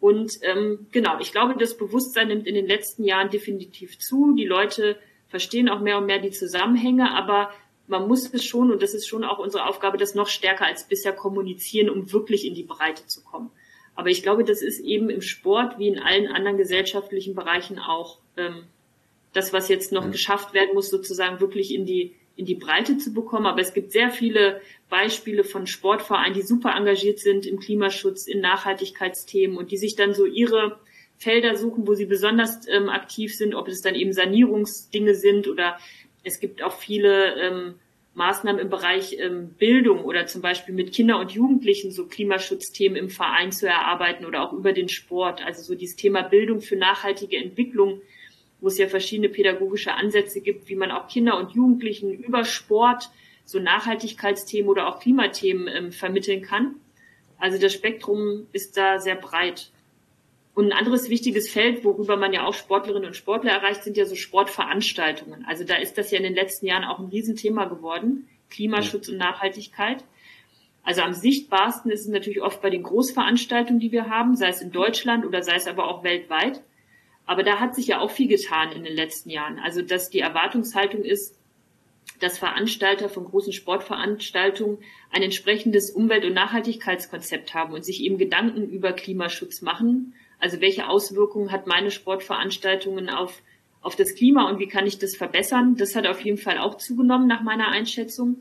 [0.00, 4.34] Und ähm, genau, ich glaube, das Bewusstsein nimmt in den letzten Jahren definitiv zu.
[4.34, 4.96] Die Leute
[5.28, 7.50] verstehen auch mehr und mehr die Zusammenhänge, aber
[7.88, 10.88] man muss es schon, und das ist schon auch unsere Aufgabe, das noch stärker als
[10.88, 13.50] bisher kommunizieren, um wirklich in die Breite zu kommen.
[13.94, 18.18] Aber ich glaube, das ist eben im Sport wie in allen anderen gesellschaftlichen Bereichen auch
[18.36, 18.64] ähm,
[19.32, 23.12] das, was jetzt noch geschafft werden muss, sozusagen wirklich in die in die Breite zu
[23.12, 23.46] bekommen.
[23.46, 28.40] Aber es gibt sehr viele Beispiele von Sportvereinen, die super engagiert sind im Klimaschutz, in
[28.40, 30.78] Nachhaltigkeitsthemen und die sich dann so ihre
[31.18, 35.78] Felder suchen, wo sie besonders ähm, aktiv sind, ob es dann eben Sanierungsdinge sind oder
[36.26, 37.74] es gibt auch viele ähm,
[38.14, 43.10] Maßnahmen im Bereich ähm, Bildung oder zum Beispiel mit Kindern und Jugendlichen so Klimaschutzthemen im
[43.10, 45.40] Verein zu erarbeiten oder auch über den Sport.
[45.44, 48.00] Also so dieses Thema Bildung für nachhaltige Entwicklung,
[48.60, 53.10] wo es ja verschiedene pädagogische Ansätze gibt, wie man auch Kinder und Jugendlichen über Sport
[53.44, 56.74] so Nachhaltigkeitsthemen oder auch Klimathemen ähm, vermitteln kann.
[57.38, 59.70] Also das Spektrum ist da sehr breit.
[60.56, 64.06] Und ein anderes wichtiges Feld, worüber man ja auch Sportlerinnen und Sportler erreicht, sind ja
[64.06, 65.44] so Sportveranstaltungen.
[65.44, 68.26] Also da ist das ja in den letzten Jahren auch ein Riesenthema geworden.
[68.48, 70.02] Klimaschutz und Nachhaltigkeit.
[70.82, 74.62] Also am sichtbarsten ist es natürlich oft bei den Großveranstaltungen, die wir haben, sei es
[74.62, 76.62] in Deutschland oder sei es aber auch weltweit.
[77.26, 79.58] Aber da hat sich ja auch viel getan in den letzten Jahren.
[79.58, 81.38] Also dass die Erwartungshaltung ist,
[82.20, 84.78] dass Veranstalter von großen Sportveranstaltungen
[85.10, 90.88] ein entsprechendes Umwelt- und Nachhaltigkeitskonzept haben und sich eben Gedanken über Klimaschutz machen also welche
[90.88, 93.42] Auswirkungen hat meine Sportveranstaltungen auf,
[93.80, 95.76] auf das Klima und wie kann ich das verbessern?
[95.76, 98.36] Das hat auf jeden Fall auch zugenommen nach meiner Einschätzung.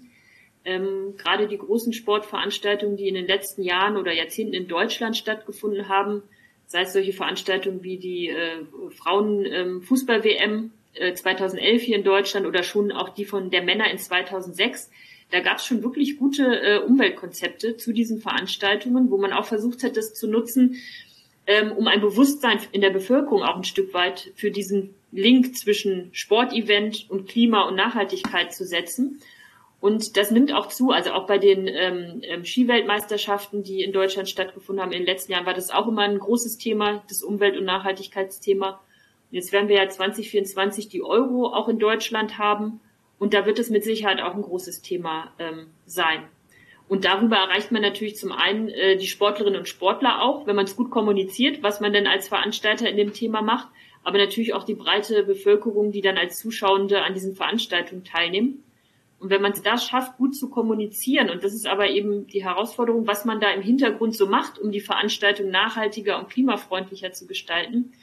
[0.65, 5.89] Ähm, gerade die großen Sportveranstaltungen, die in den letzten Jahren oder Jahrzehnten in Deutschland stattgefunden
[5.89, 6.23] haben,
[6.65, 12.91] sei es solche Veranstaltungen wie die äh, Frauen-Fußball-WM äh, 2011 hier in Deutschland oder schon
[12.91, 14.89] auch die von der Männer in 2006.
[15.31, 19.83] Da gab es schon wirklich gute äh, Umweltkonzepte zu diesen Veranstaltungen, wo man auch versucht
[19.83, 20.77] hat, das zu nutzen,
[21.47, 26.09] ähm, um ein Bewusstsein in der Bevölkerung auch ein Stück weit für diesen Link zwischen
[26.13, 29.21] Sportevent und Klima und Nachhaltigkeit zu setzen.
[29.79, 30.91] Und das nimmt auch zu.
[30.91, 35.31] Also auch bei den ähm, ähm, Skiweltmeisterschaften, die in Deutschland stattgefunden haben in den letzten
[35.31, 38.69] Jahren, war das auch immer ein großes Thema, das Umwelt- und Nachhaltigkeitsthema.
[38.69, 42.79] Und jetzt werden wir ja 2024 die Euro auch in Deutschland haben.
[43.19, 46.23] Und da wird es mit Sicherheit auch ein großes Thema ähm, sein.
[46.87, 50.65] Und darüber erreicht man natürlich zum einen äh, die Sportlerinnen und Sportler auch, wenn man
[50.65, 53.67] es gut kommuniziert, was man denn als Veranstalter in dem Thema macht,
[54.03, 58.63] aber natürlich auch die breite Bevölkerung, die dann als Zuschauende an diesen Veranstaltungen teilnehmen.
[59.19, 62.43] Und wenn man es da schafft, gut zu kommunizieren, und das ist aber eben die
[62.43, 67.25] Herausforderung, was man da im Hintergrund so macht, um die Veranstaltung nachhaltiger und klimafreundlicher zu
[67.25, 67.93] gestalten,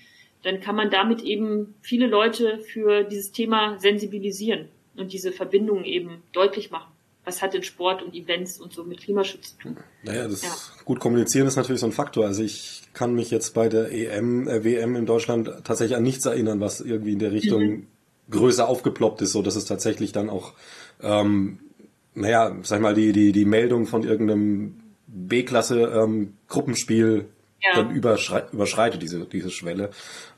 [0.42, 6.22] dann kann man damit eben viele Leute für dieses Thema sensibilisieren und diese Verbindungen eben
[6.32, 6.91] deutlich machen.
[7.24, 9.76] Was hat denn Sport und Events und so mit Klimaschutz zu tun?
[10.02, 10.50] Naja, das ja.
[10.84, 12.26] gut kommunizieren ist natürlich so ein Faktor.
[12.26, 16.26] Also ich kann mich jetzt bei der EM, äh, WM in Deutschland tatsächlich an nichts
[16.26, 17.86] erinnern, was irgendwie in der Richtung mhm.
[18.30, 20.52] größer aufgeploppt ist, so dass es tatsächlich dann auch
[21.00, 21.58] ähm,
[22.14, 27.26] naja, sag ich mal, die, die, die Meldung von irgendeinem B-Klasse ähm, Gruppenspiel
[27.62, 27.82] ja.
[27.82, 29.90] dann überschrei überschreitet diese, diese Schwelle.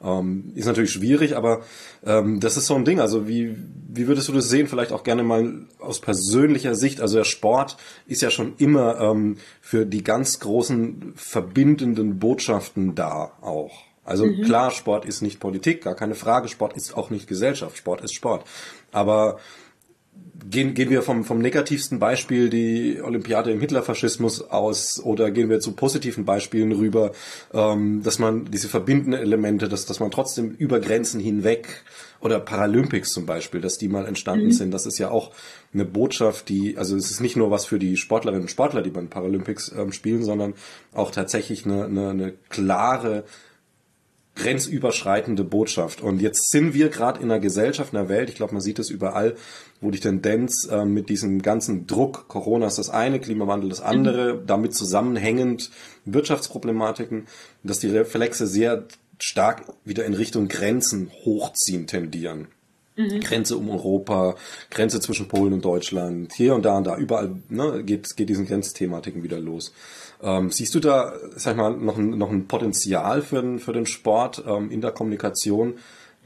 [0.03, 1.63] Ähm, ist natürlich schwierig, aber
[2.05, 3.01] ähm, das ist so ein Ding.
[3.01, 3.57] Also wie,
[3.89, 4.67] wie würdest du das sehen?
[4.67, 7.01] Vielleicht auch gerne mal aus persönlicher Sicht.
[7.01, 13.33] Also der Sport ist ja schon immer ähm, für die ganz großen verbindenden Botschaften da
[13.41, 13.73] auch.
[14.05, 14.43] Also mhm.
[14.43, 16.49] klar, Sport ist nicht Politik, gar keine Frage.
[16.49, 17.77] Sport ist auch nicht Gesellschaft.
[17.79, 18.45] Sport ist Sport.
[18.93, 19.39] Aber
[20.55, 25.61] gehen, gehen wir vom, vom negativsten Beispiel die Olympiade im Hitlerfaschismus aus oder gehen wir
[25.61, 27.13] zu positiven Beispielen rüber,
[27.53, 31.85] ähm, dass man diese verbindenden Elemente, dass, dass man trotzdem über Grenzen hinweg
[32.21, 34.53] oder Paralympics zum Beispiel, dass die mal entstanden mhm.
[34.53, 35.33] sind, das ist ja auch
[35.73, 38.91] eine Botschaft, die, also es ist nicht nur was für die Sportlerinnen und Sportler, die
[38.91, 40.55] beim Paralympics ähm, spielen, sondern
[40.93, 43.25] auch tatsächlich eine, eine, eine klare
[44.35, 46.01] grenzüberschreitende Botschaft.
[46.01, 48.79] Und jetzt sind wir gerade in einer Gesellschaft, in einer Welt, ich glaube, man sieht
[48.79, 49.37] es überall,
[49.81, 54.35] wo die Tendenz äh, mit diesem ganzen Druck, Corona ist das eine, Klimawandel das andere,
[54.35, 54.47] mhm.
[54.47, 55.71] damit zusammenhängend
[56.05, 57.27] Wirtschaftsproblematiken,
[57.63, 58.87] dass die Reflexe sehr
[59.19, 62.49] stark wieder in Richtung Grenzen hochziehen tendieren.
[62.97, 63.21] Mhm.
[63.21, 64.37] Grenze um Europa,
[64.71, 68.47] Grenze zwischen Polen und Deutschland, hier und da und da, überall ne, geht, geht diesen
[68.47, 69.73] Grenzthematiken wieder los.
[70.23, 73.73] Ähm, siehst du da, sag ich mal, noch ein, noch ein Potenzial für den, für
[73.73, 75.75] den Sport ähm, in der Kommunikation,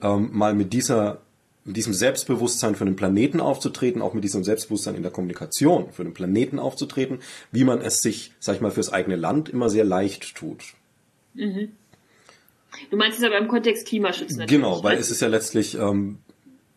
[0.02, 1.20] ähm, mal mit dieser
[1.64, 6.02] mit diesem Selbstbewusstsein für den Planeten aufzutreten, auch mit diesem Selbstbewusstsein in der Kommunikation für
[6.02, 7.18] den Planeten aufzutreten,
[7.52, 10.64] wie man es sich, sag ich mal, fürs eigene Land immer sehr leicht tut.
[11.34, 11.72] Mhm.
[12.90, 14.62] Du meinst es aber im Kontext Klimaschutz natürlich.
[14.62, 16.18] Genau, weil es ist ja letztlich ähm,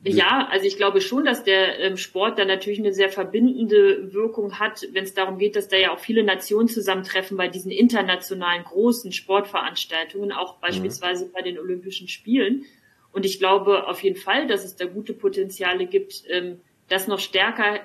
[0.04, 4.60] ja, also ich glaube schon, dass der ähm, Sport da natürlich eine sehr verbindende Wirkung
[4.60, 8.64] hat, wenn es darum geht, dass da ja auch viele Nationen zusammentreffen bei diesen internationalen
[8.64, 10.62] großen Sportveranstaltungen, auch mhm.
[10.62, 11.32] beispielsweise mhm.
[11.34, 12.66] bei den Olympischen Spielen.
[13.12, 17.20] Und ich glaube auf jeden Fall, dass es da gute Potenziale gibt, ähm, das noch
[17.20, 17.82] stärker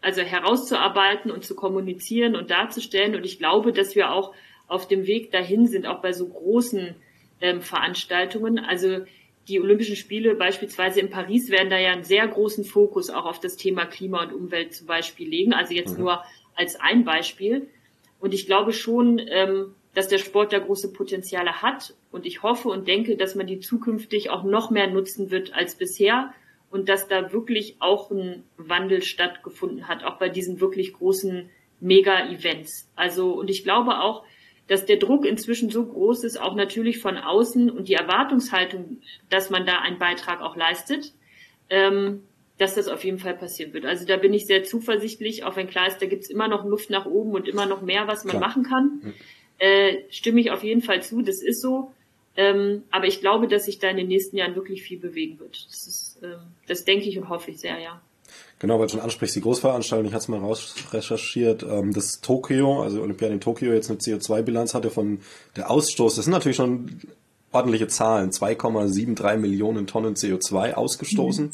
[0.00, 3.14] also herauszuarbeiten und zu kommunizieren und darzustellen.
[3.14, 4.34] Und ich glaube, dass wir auch
[4.66, 6.94] auf dem Weg dahin sind, auch bei so großen
[7.40, 8.58] ähm, Veranstaltungen.
[8.58, 9.04] Also
[9.50, 13.40] die Olympischen Spiele beispielsweise in Paris werden da ja einen sehr großen Fokus auch auf
[13.40, 15.52] das Thema Klima und Umwelt zum Beispiel legen.
[15.52, 16.04] Also jetzt mhm.
[16.04, 16.22] nur
[16.54, 17.68] als ein Beispiel.
[18.20, 21.94] Und ich glaube schon, ähm, dass der Sport da große Potenziale hat.
[22.12, 25.74] Und ich hoffe und denke, dass man die zukünftig auch noch mehr nutzen wird als
[25.74, 26.32] bisher
[26.70, 32.88] und dass da wirklich auch ein Wandel stattgefunden hat, auch bei diesen wirklich großen Mega-Events.
[32.94, 34.22] Also, und ich glaube auch,
[34.68, 39.50] dass der Druck inzwischen so groß ist, auch natürlich von außen und die Erwartungshaltung, dass
[39.50, 41.12] man da einen Beitrag auch leistet,
[41.68, 42.22] ähm,
[42.58, 43.86] dass das auf jeden Fall passieren wird.
[43.86, 46.90] Also da bin ich sehr zuversichtlich, auch wenn klar ist, da gibt's immer noch Luft
[46.90, 48.48] nach oben und immer noch mehr, was man klar.
[48.48, 49.00] machen kann.
[49.02, 49.14] Mhm.
[49.58, 51.92] Äh, stimme ich auf jeden Fall zu, das ist so.
[52.36, 55.66] Ähm, aber ich glaube, dass sich da in den nächsten Jahren wirklich viel bewegen wird.
[55.68, 58.00] Das, ist, ähm, das denke ich und hoffe ich sehr, ja.
[58.60, 62.20] Genau, weil du schon ansprichst, die Großveranstaltung, ich hatte es mal raus recherchiert, ähm, das
[62.20, 65.20] Tokio, also Olympiade in Tokio jetzt eine CO2-Bilanz hatte von
[65.56, 67.00] der Ausstoß, das sind natürlich schon
[67.52, 71.52] ordentliche Zahlen, 2,73 Millionen Tonnen CO2 ausgestoßen, mhm.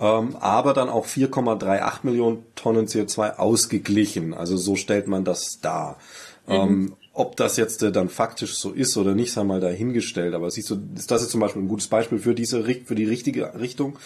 [0.00, 4.34] ähm, aber dann auch 4,38 Millionen Tonnen CO2 ausgeglichen.
[4.34, 5.98] Also so stellt man das dar.
[6.46, 6.54] Mhm.
[6.54, 10.34] Ähm, ob das jetzt äh, dann faktisch so ist oder nicht, sei mal dahingestellt.
[10.34, 13.04] Aber siehst du, ist das jetzt zum Beispiel ein gutes Beispiel für diese, für die
[13.04, 13.98] richtige Richtung?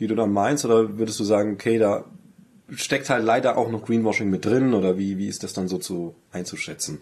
[0.00, 0.64] Die du dann meinst?
[0.64, 2.04] Oder würdest du sagen, okay, da
[2.74, 4.74] steckt halt leider auch noch Greenwashing mit drin?
[4.74, 7.00] Oder wie, wie ist das dann so zu einzuschätzen?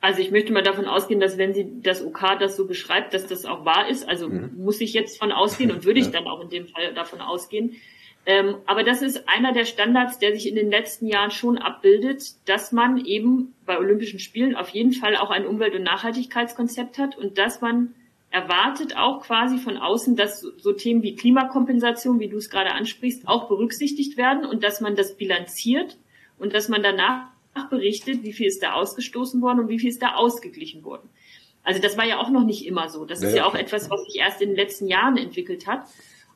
[0.00, 3.26] Also ich möchte mal davon ausgehen, dass wenn sie das OK das so beschreibt, dass
[3.26, 4.08] das auch wahr ist.
[4.08, 4.52] Also mhm.
[4.56, 7.76] muss ich jetzt von ausgehen und würde ich dann auch in dem Fall davon ausgehen.
[8.26, 12.34] Ähm, aber das ist einer der Standards, der sich in den letzten Jahren schon abbildet,
[12.46, 17.16] dass man eben bei Olympischen Spielen auf jeden Fall auch ein Umwelt- und Nachhaltigkeitskonzept hat
[17.16, 17.94] und dass man
[18.30, 23.26] erwartet auch quasi von außen, dass so Themen wie Klimakompensation, wie du es gerade ansprichst,
[23.26, 25.96] auch berücksichtigt werden und dass man das bilanziert
[26.38, 27.28] und dass man danach
[27.70, 31.08] berichtet, wie viel ist da ausgestoßen worden und wie viel ist da ausgeglichen worden.
[31.64, 33.04] Also das war ja auch noch nicht immer so.
[33.04, 35.86] Das ja, ist ja auch etwas, was sich erst in den letzten Jahren entwickelt hat.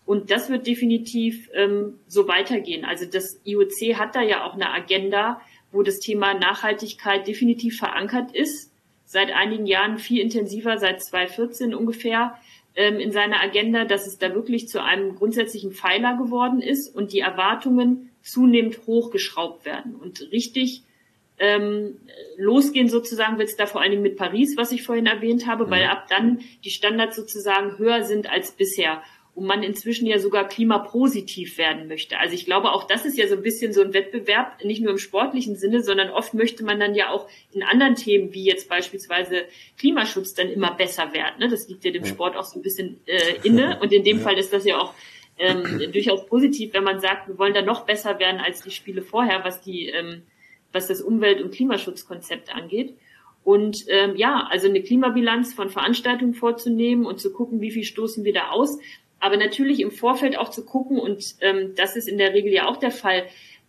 [0.05, 2.85] Und das wird definitiv ähm, so weitergehen.
[2.85, 8.35] Also das IOC hat da ja auch eine Agenda, wo das Thema Nachhaltigkeit definitiv verankert
[8.35, 8.72] ist.
[9.13, 12.35] Seit einigen Jahren viel intensiver, seit 2014 ungefähr,
[12.75, 17.13] ähm, in seiner Agenda, dass es da wirklich zu einem grundsätzlichen Pfeiler geworden ist und
[17.13, 19.97] die Erwartungen zunehmend hochgeschraubt werden.
[19.97, 20.85] Und richtig
[21.39, 21.99] ähm,
[22.39, 25.69] losgehen sozusagen wird es da vor allen Dingen mit Paris, was ich vorhin erwähnt habe,
[25.69, 25.91] weil mhm.
[25.91, 29.03] ab dann die Standards sozusagen höher sind als bisher
[29.35, 32.19] und man inzwischen ja sogar klimapositiv werden möchte.
[32.19, 34.91] Also ich glaube, auch das ist ja so ein bisschen so ein Wettbewerb, nicht nur
[34.91, 38.69] im sportlichen Sinne, sondern oft möchte man dann ja auch in anderen Themen, wie jetzt
[38.69, 39.45] beispielsweise
[39.79, 41.39] Klimaschutz, dann immer besser werden.
[41.39, 41.49] Ne?
[41.49, 43.79] Das liegt ja dem Sport auch so ein bisschen äh, inne.
[43.83, 44.25] Und in dem ja.
[44.25, 44.93] Fall ist das ja auch
[45.39, 49.01] ähm, durchaus positiv, wenn man sagt, wir wollen da noch besser werden als die Spiele
[49.01, 50.23] vorher, was die, ähm,
[50.73, 52.95] was das Umwelt- und Klimaschutzkonzept angeht.
[53.45, 58.25] Und ähm, ja, also eine Klimabilanz von Veranstaltungen vorzunehmen und zu gucken, wie viel stoßen
[58.25, 58.79] wir da aus,
[59.23, 62.67] aber natürlich im Vorfeld auch zu gucken, und ähm, das ist in der Regel ja
[62.67, 63.23] auch der Fall,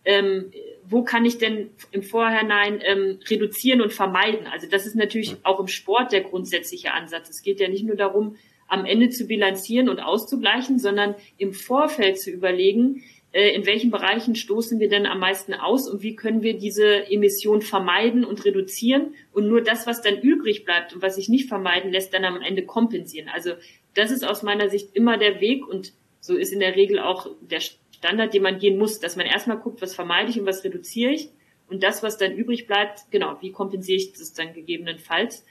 [0.04, 0.50] ähm,
[0.84, 4.48] wo kann ich denn im Vorhinein ähm, reduzieren und vermeiden?
[4.48, 7.30] Also das ist natürlich auch im Sport der grundsätzliche Ansatz.
[7.30, 8.34] Es geht ja nicht nur darum,
[8.66, 14.34] am Ende zu bilanzieren und auszugleichen, sondern im Vorfeld zu überlegen, äh, in welchen Bereichen
[14.34, 19.14] stoßen wir denn am meisten aus und wie können wir diese Emission vermeiden und reduzieren
[19.32, 22.42] und nur das, was dann übrig bleibt und was sich nicht vermeiden lässt, dann am
[22.42, 23.28] Ende kompensieren.
[23.32, 23.52] Also
[23.94, 27.28] das ist aus meiner Sicht immer der Weg und so ist in der Regel auch
[27.40, 30.64] der Standard, den man gehen muss, dass man erstmal guckt, was vermeide ich und was
[30.64, 31.30] reduziere ich
[31.68, 35.44] und das, was dann übrig bleibt, genau, wie kompensiere ich das dann gegebenenfalls.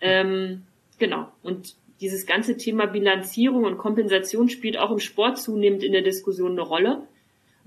[0.00, 0.62] Ähm,
[0.98, 1.28] genau.
[1.42, 6.52] Und dieses ganze Thema Bilanzierung und Kompensation spielt auch im Sport zunehmend in der Diskussion
[6.52, 7.06] eine Rolle.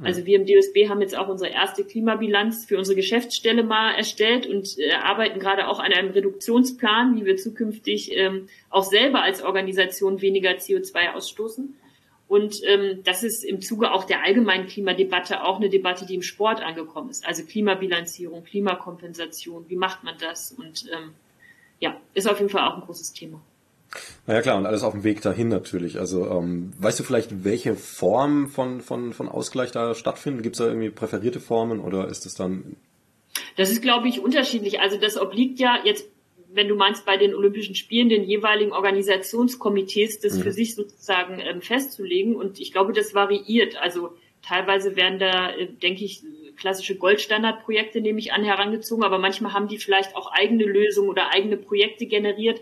[0.02, 4.48] Also wir im DSB haben jetzt auch unsere erste Klimabilanz für unsere Geschäftsstelle mal erstellt
[4.48, 9.44] und äh, arbeiten gerade auch an einem Reduktionsplan, wie wir zukünftig ähm, auch selber als
[9.44, 11.76] Organisation weniger CO2 ausstoßen.
[12.28, 16.24] Und ähm, das ist im Zuge auch der allgemeinen Klimadebatte auch eine Debatte, die im
[16.24, 17.28] Sport angekommen ist.
[17.28, 20.54] Also Klimabilanzierung, Klimakompensation, wie macht man das?
[20.54, 21.14] Und ähm,
[21.80, 23.40] ja, ist auf jeden Fall auch ein großes Thema.
[24.26, 26.00] Naja klar, und alles auf dem Weg dahin natürlich.
[26.00, 30.42] Also ähm, weißt du vielleicht, welche Form von, von, von Ausgleich da stattfinden?
[30.42, 32.78] Gibt es da irgendwie präferierte Formen oder ist es dann?
[33.58, 34.80] Das ist, glaube ich, unterschiedlich.
[34.80, 36.08] Also das obliegt ja jetzt,
[36.54, 40.42] wenn du meinst, bei den Olympischen Spielen den jeweiligen Organisationskomitees, das mhm.
[40.42, 42.36] für sich sozusagen ähm, festzulegen.
[42.36, 43.76] Und ich glaube, das variiert.
[43.82, 46.24] Also teilweise werden da, äh, denke ich,
[46.56, 51.34] klassische Goldstandardprojekte, nehme ich an, herangezogen, aber manchmal haben die vielleicht auch eigene Lösungen oder
[51.34, 52.62] eigene Projekte generiert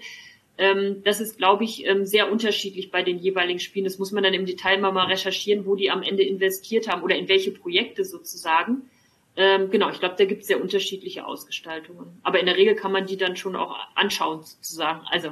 [1.03, 3.85] das ist, glaube ich, ähm, sehr unterschiedlich bei den jeweiligen Spielen.
[3.85, 7.01] Das muss man dann im Detail mal, mal recherchieren, wo die am Ende investiert haben
[7.01, 8.89] oder in welche Projekte sozusagen.
[9.35, 12.19] Ähm, genau, ich glaube, da gibt es sehr unterschiedliche Ausgestaltungen.
[12.21, 15.01] Aber in der Regel kann man die dann schon auch anschauen, sozusagen.
[15.09, 15.31] Also,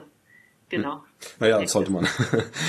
[0.70, 0.96] genau.
[0.96, 1.02] Hm.
[1.40, 2.08] Naja, das sollte man.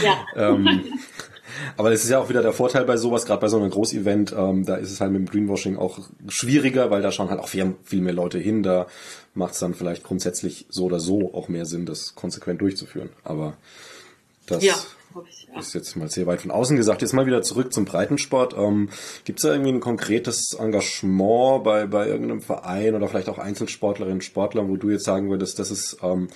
[0.05, 0.27] Ja.
[0.37, 0.93] ähm,
[1.77, 4.35] aber es ist ja auch wieder der Vorteil bei sowas, gerade bei so einem Großevent,
[4.37, 7.49] ähm, da ist es halt mit dem Greenwashing auch schwieriger, weil da schauen halt auch
[7.49, 8.63] viel, viel mehr Leute hin.
[8.63, 8.87] Da
[9.35, 13.11] macht es dann vielleicht grundsätzlich so oder so auch mehr Sinn, das konsequent durchzuführen.
[13.25, 13.55] Aber
[14.47, 14.75] das ja,
[15.59, 17.03] ist jetzt mal sehr weit von außen gesagt.
[17.03, 18.55] Jetzt mal wieder zurück zum Breitensport.
[18.57, 18.89] Ähm,
[19.25, 24.19] Gibt es da irgendwie ein konkretes Engagement bei, bei irgendeinem Verein oder vielleicht auch Einzelsportlerinnen
[24.19, 26.29] und Sportlern, wo du jetzt sagen würdest, das ist ähm,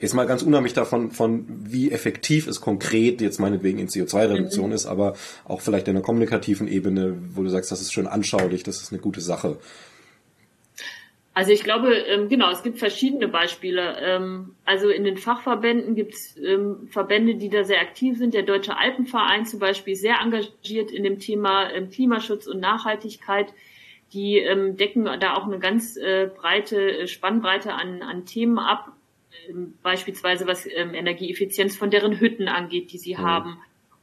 [0.00, 4.74] Jetzt mal ganz unabhängig davon, von wie effektiv es konkret jetzt meinetwegen in CO2-Reduktion mhm.
[4.74, 8.62] ist, aber auch vielleicht in einer kommunikativen Ebene, wo du sagst, das ist schön anschaulich,
[8.62, 9.58] das ist eine gute Sache.
[11.34, 13.96] Also ich glaube, ähm, genau, es gibt verschiedene Beispiele.
[14.00, 18.34] Ähm, also in den Fachverbänden gibt es ähm, Verbände, die da sehr aktiv sind.
[18.34, 23.52] Der Deutsche Alpenverein zum Beispiel ist sehr engagiert in dem Thema Klimaschutz und Nachhaltigkeit.
[24.12, 24.42] Die
[24.78, 28.96] decken da auch eine ganz äh, breite Spannbreite an, an Themen ab
[29.82, 33.18] beispielsweise was ähm, Energieeffizienz von deren Hütten angeht, die sie ja.
[33.18, 33.58] haben,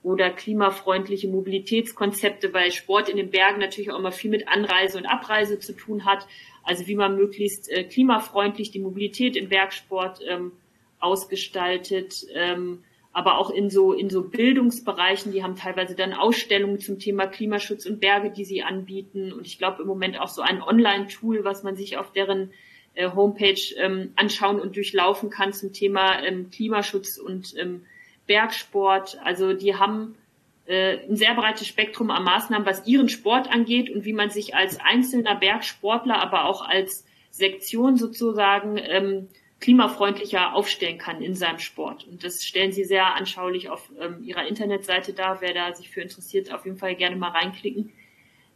[0.05, 5.07] oder klimafreundliche Mobilitätskonzepte, weil Sport in den Bergen natürlich auch immer viel mit Anreise und
[5.07, 6.27] Abreise zu tun hat.
[6.61, 10.51] Also wie man möglichst äh, klimafreundlich die Mobilität im Bergsport ähm,
[10.99, 16.99] ausgestaltet, ähm, aber auch in so in so Bildungsbereichen, die haben teilweise dann Ausstellungen zum
[16.99, 19.33] Thema Klimaschutz und Berge, die sie anbieten.
[19.33, 22.51] Und ich glaube im Moment auch so ein Online-Tool, was man sich auf deren
[22.95, 27.85] äh, Homepage ähm, anschauen und durchlaufen kann zum Thema ähm, Klimaschutz und ähm,
[28.27, 29.19] Bergsport.
[29.23, 30.15] Also die haben
[30.65, 34.55] äh, ein sehr breites Spektrum an Maßnahmen, was ihren Sport angeht und wie man sich
[34.55, 39.27] als einzelner Bergsportler, aber auch als Sektion sozusagen ähm,
[39.59, 42.07] klimafreundlicher aufstellen kann in seinem Sport.
[42.07, 45.41] Und das stellen sie sehr anschaulich auf ähm, ihrer Internetseite dar.
[45.41, 47.91] Wer da sich für interessiert, auf jeden Fall gerne mal reinklicken.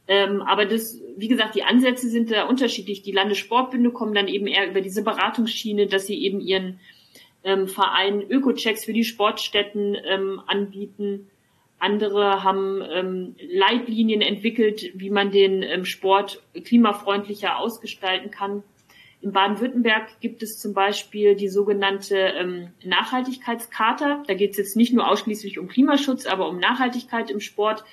[0.10, 3.04] Ähm, aber das, wie gesagt, die Ansätze sind da unterschiedlich.
[3.04, 6.80] Die Landessportbünde kommen dann eben eher über diese Beratungsschiene, dass sie eben ihren
[7.44, 11.30] ähm, Vereinen Öko-Checks für die Sportstätten ähm, anbieten.
[11.78, 18.64] Andere haben ähm, Leitlinien entwickelt, wie man den ähm, Sport klimafreundlicher ausgestalten kann.
[19.22, 24.24] In Baden-Württemberg gibt es zum Beispiel die sogenannte ähm, Nachhaltigkeitscharta.
[24.26, 27.84] Da geht es jetzt nicht nur ausschließlich um Klimaschutz, aber um Nachhaltigkeit im Sport.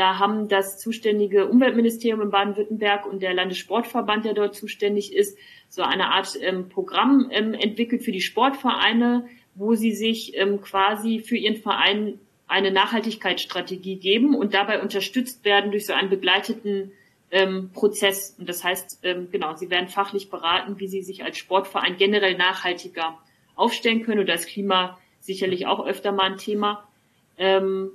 [0.00, 5.36] Da haben das zuständige Umweltministerium in Baden-Württemberg und der Landessportverband, der dort zuständig ist,
[5.68, 11.18] so eine Art ähm, Programm ähm, entwickelt für die Sportvereine, wo sie sich ähm, quasi
[11.18, 16.92] für ihren Verein eine Nachhaltigkeitsstrategie geben und dabei unterstützt werden durch so einen begleiteten
[17.30, 18.34] ähm, Prozess.
[18.38, 22.38] Und das heißt, ähm, genau, sie werden fachlich beraten, wie sie sich als Sportverein generell
[22.38, 23.18] nachhaltiger
[23.54, 24.20] aufstellen können.
[24.20, 26.88] Und da ist Klima sicherlich auch öfter mal ein Thema.
[27.36, 27.90] Ähm,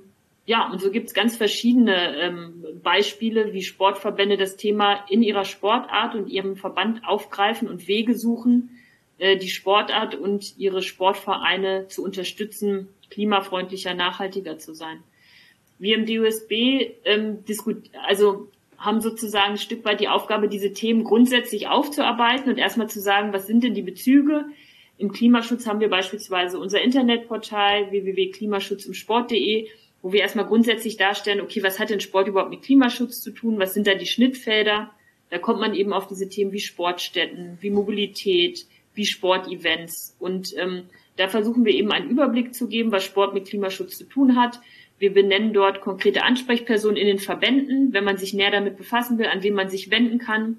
[0.46, 6.14] ja, und so gibt's ganz verschiedene ähm, Beispiele, wie Sportverbände das Thema in ihrer Sportart
[6.14, 8.70] und ihrem Verband aufgreifen und Wege suchen,
[9.18, 15.02] äh, die Sportart und ihre Sportvereine zu unterstützen, klimafreundlicher, nachhaltiger zu sein.
[15.80, 16.52] Wir im DUSB
[17.04, 22.58] ähm, diskut also haben sozusagen ein Stück weit die Aufgabe, diese Themen grundsätzlich aufzuarbeiten und
[22.58, 24.44] erstmal zu sagen, was sind denn die Bezüge?
[24.98, 29.68] Im Klimaschutz haben wir beispielsweise unser Internetportal www.klimaschutzimsport.de,
[30.06, 33.58] wo wir erstmal grundsätzlich darstellen, okay, was hat denn Sport überhaupt mit Klimaschutz zu tun?
[33.58, 34.92] Was sind da die Schnittfelder?
[35.30, 40.14] Da kommt man eben auf diese Themen wie Sportstätten, wie Mobilität, wie Sportevents.
[40.20, 40.84] Und ähm,
[41.16, 44.60] da versuchen wir eben einen Überblick zu geben, was Sport mit Klimaschutz zu tun hat,
[45.00, 49.26] wir benennen dort konkrete Ansprechpersonen in den Verbänden, wenn man sich näher damit befassen will,
[49.26, 50.58] an wen man sich wenden kann.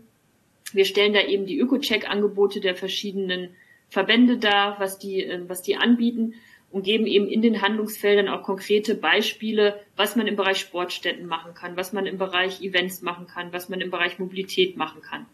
[0.73, 3.55] Wir stellen da eben die Öko-Check-Angebote der verschiedenen
[3.89, 6.33] Verbände dar, was die, äh, was die anbieten
[6.71, 11.53] und geben eben in den Handlungsfeldern auch konkrete Beispiele, was man im Bereich Sportstätten machen
[11.53, 15.25] kann, was man im Bereich Events machen kann, was man im Bereich Mobilität machen kann.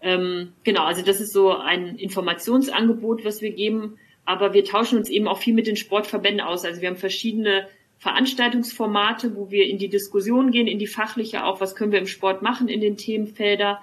[0.00, 5.08] Ähm, genau, also das ist so ein Informationsangebot, was wir geben, aber wir tauschen uns
[5.10, 6.64] eben auch viel mit den Sportverbänden aus.
[6.64, 11.60] Also wir haben verschiedene Veranstaltungsformate, wo wir in die Diskussion gehen, in die fachliche auch,
[11.60, 13.80] was können wir im Sport machen in den Themenfelder,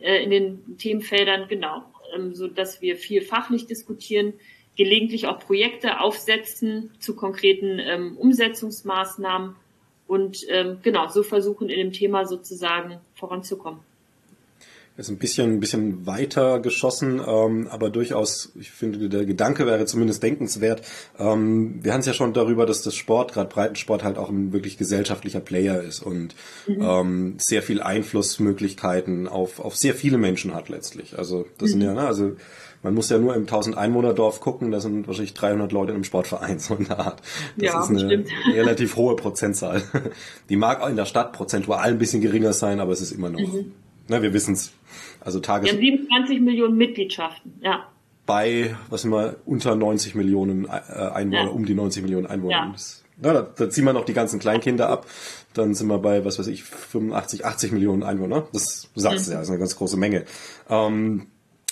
[0.00, 1.82] äh, in den Themenfeldern, genau,
[2.14, 4.34] ähm, so dass wir viel fachlich diskutieren,
[4.76, 9.56] gelegentlich auch Projekte aufsetzen zu konkreten ähm, Umsetzungsmaßnahmen
[10.06, 13.80] und ähm, genau so versuchen in dem Thema sozusagen voranzukommen
[14.96, 19.84] ist ein bisschen, ein bisschen weiter geschossen, ähm, aber durchaus, ich finde, der Gedanke wäre
[19.84, 20.82] zumindest denkenswert.
[21.18, 24.52] Ähm, wir haben es ja schon darüber, dass das Sport, gerade Breitensport, halt auch ein
[24.52, 26.34] wirklich gesellschaftlicher Player ist und
[26.66, 26.80] mhm.
[26.80, 31.18] ähm, sehr viel Einflussmöglichkeiten auf, auf sehr viele Menschen hat letztlich.
[31.18, 31.72] Also das mhm.
[31.72, 32.36] sind ja, ne, also
[32.86, 35.96] man muss ja nur im 1000 Einwohner Dorf gucken, da sind wahrscheinlich 300 Leute in
[35.96, 37.20] einem Sportverein, so eine Art.
[37.56, 38.28] Das ja, ist eine stimmt.
[38.54, 39.82] relativ hohe Prozentzahl.
[40.48, 43.28] Die mag auch in der Stadt prozentual ein bisschen geringer sein, aber es ist immer
[43.28, 43.72] noch, mhm.
[44.06, 44.72] na, wir wissen es.
[45.20, 45.72] Also Tages...
[45.72, 47.88] Ja, 27 Millionen Mitgliedschaften, ja.
[48.24, 51.48] Bei, was sind wir, unter 90 Millionen äh, Einwohner, ja.
[51.48, 52.72] um die 90 Millionen Einwohner.
[52.72, 52.74] Ja.
[53.18, 55.06] Na, da, da ziehen wir noch die ganzen Kleinkinder ab.
[55.54, 58.46] Dann sind wir bei, was weiß ich, 85, 80 Millionen Einwohner.
[58.52, 59.32] Das du sagst mhm.
[59.32, 60.24] ja, das ist eine ganz große Menge.
[60.68, 61.28] Ähm,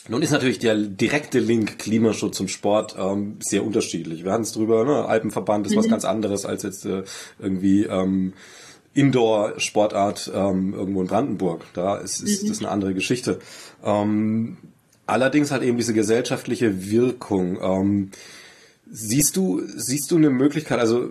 [0.08, 4.24] nun ist natürlich der direkte Link Klimaschutz und Sport ähm, sehr unterschiedlich.
[4.24, 5.06] Wir hatten es drüber, ne?
[5.06, 5.78] Alpenverband ist mhm.
[5.78, 7.04] was ganz anderes als jetzt äh,
[7.38, 8.34] irgendwie ähm,
[8.92, 11.64] Indoor-Sportart ähm, irgendwo in Brandenburg.
[11.72, 12.48] Da ist, ist mhm.
[12.48, 13.38] das eine andere Geschichte.
[13.82, 14.58] Ähm,
[15.06, 17.58] allerdings hat eben diese gesellschaftliche Wirkung.
[17.62, 18.10] Ähm,
[18.90, 21.10] siehst du, siehst du eine Möglichkeit, also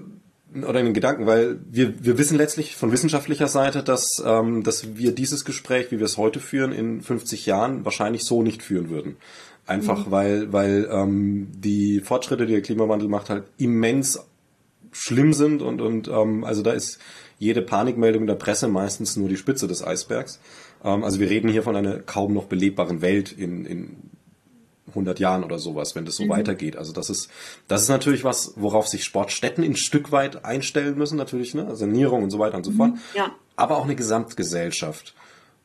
[0.55, 5.13] oder einen Gedanken, weil wir, wir wissen letztlich von wissenschaftlicher Seite, dass, ähm, dass wir
[5.13, 9.17] dieses Gespräch, wie wir es heute führen, in 50 Jahren wahrscheinlich so nicht führen würden.
[9.65, 10.11] Einfach mhm.
[10.11, 14.19] weil, weil ähm, die Fortschritte, die der Klimawandel macht, halt immens
[14.91, 16.99] schlimm sind und, und ähm, also da ist
[17.39, 20.39] jede Panikmeldung der Presse meistens nur die Spitze des Eisbergs.
[20.83, 23.95] Ähm, also wir reden hier von einer kaum noch belebbaren Welt in, in
[24.93, 26.29] 100 Jahren oder sowas, wenn das so mhm.
[26.29, 26.77] weitergeht.
[26.77, 27.29] Also das ist,
[27.67, 31.75] das ist natürlich was, worauf sich Sportstätten ein Stück weit einstellen müssen, natürlich, ne?
[31.75, 32.77] Sanierung und so weiter und so mhm.
[32.77, 32.91] fort.
[33.15, 33.31] Ja.
[33.55, 35.13] Aber auch eine Gesamtgesellschaft.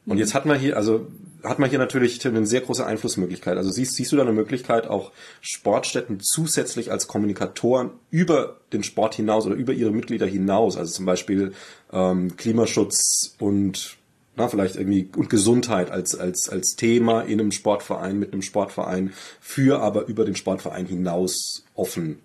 [0.06, 0.20] Und mhm.
[0.20, 1.06] jetzt hat man hier, also
[1.44, 3.56] hat man hier natürlich eine sehr große Einflussmöglichkeit.
[3.56, 9.14] Also siehst, siehst du da eine Möglichkeit, auch Sportstätten zusätzlich als Kommunikatoren über den Sport
[9.14, 11.52] hinaus oder über ihre Mitglieder hinaus, also zum Beispiel
[11.92, 13.97] ähm, Klimaschutz und
[14.38, 19.12] na, vielleicht irgendwie und Gesundheit als als als Thema in einem Sportverein mit einem Sportverein
[19.40, 22.20] für aber über den Sportverein hinaus offen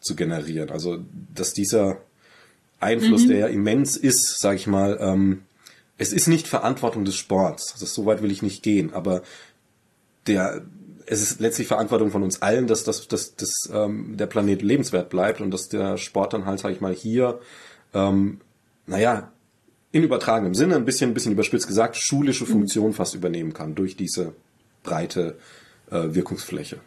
[0.00, 0.70] zu generieren.
[0.70, 0.98] Also
[1.34, 1.98] dass dieser
[2.80, 3.28] Einfluss, mhm.
[3.28, 5.42] der ja immens ist, sage ich mal, ähm,
[5.98, 7.72] es ist nicht Verantwortung des Sports.
[7.72, 9.22] Also so weit will ich nicht gehen, aber
[10.26, 10.62] der
[11.10, 15.08] es ist letztlich Verantwortung von uns allen, dass, dass, dass, dass ähm, der Planet lebenswert
[15.08, 17.40] bleibt und dass der Sport dann halt, sage ich mal, hier,
[17.94, 18.40] ähm,
[18.86, 19.32] naja,
[19.92, 22.48] in übertragenem Sinne, ein bisschen, ein bisschen überspitzt gesagt, schulische mhm.
[22.48, 24.34] Funktion fast übernehmen kann durch diese
[24.82, 25.38] breite
[25.90, 26.78] äh, Wirkungsfläche.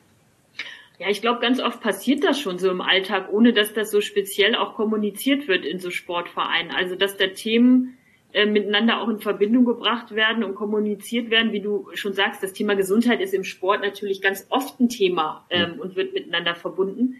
[0.99, 4.01] Ja, ich glaube, ganz oft passiert das schon so im Alltag, ohne dass das so
[4.01, 6.71] speziell auch kommuniziert wird in so Sportvereinen.
[6.71, 7.97] Also, dass da Themen
[8.33, 11.51] äh, miteinander auch in Verbindung gebracht werden und kommuniziert werden.
[11.51, 15.45] Wie du schon sagst, das Thema Gesundheit ist im Sport natürlich ganz oft ein Thema
[15.49, 17.17] ähm, und wird miteinander verbunden.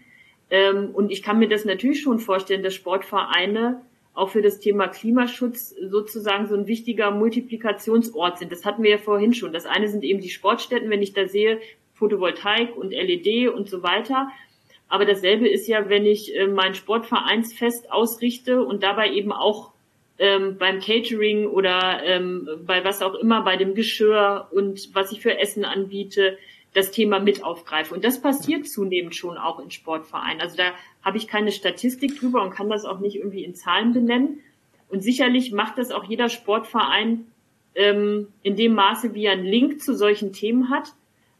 [0.48, 3.82] Ähm, und ich kann mir das natürlich schon vorstellen, dass Sportvereine
[4.14, 8.52] auch für das Thema Klimaschutz sozusagen so ein wichtiger Multiplikationsort sind.
[8.52, 9.52] Das hatten wir ja vorhin schon.
[9.52, 11.60] Das eine sind eben die Sportstätten, wenn ich da sehe,
[11.94, 14.28] Photovoltaik und LED und so weiter.
[14.88, 19.72] Aber dasselbe ist ja, wenn ich äh, mein Sportvereinsfest ausrichte und dabei eben auch
[20.18, 25.22] ähm, beim Catering oder ähm, bei was auch immer, bei dem Geschirr und was ich
[25.22, 26.36] für Essen anbiete,
[26.74, 27.94] das Thema mit aufgreife.
[27.94, 30.40] Und das passiert zunehmend schon auch in Sportvereinen.
[30.40, 30.72] Also da
[31.02, 34.40] habe ich keine Statistik drüber und kann das auch nicht irgendwie in Zahlen benennen.
[34.88, 37.26] Und sicherlich macht das auch jeder Sportverein
[37.74, 40.92] ähm, in dem Maße, wie er einen Link zu solchen Themen hat.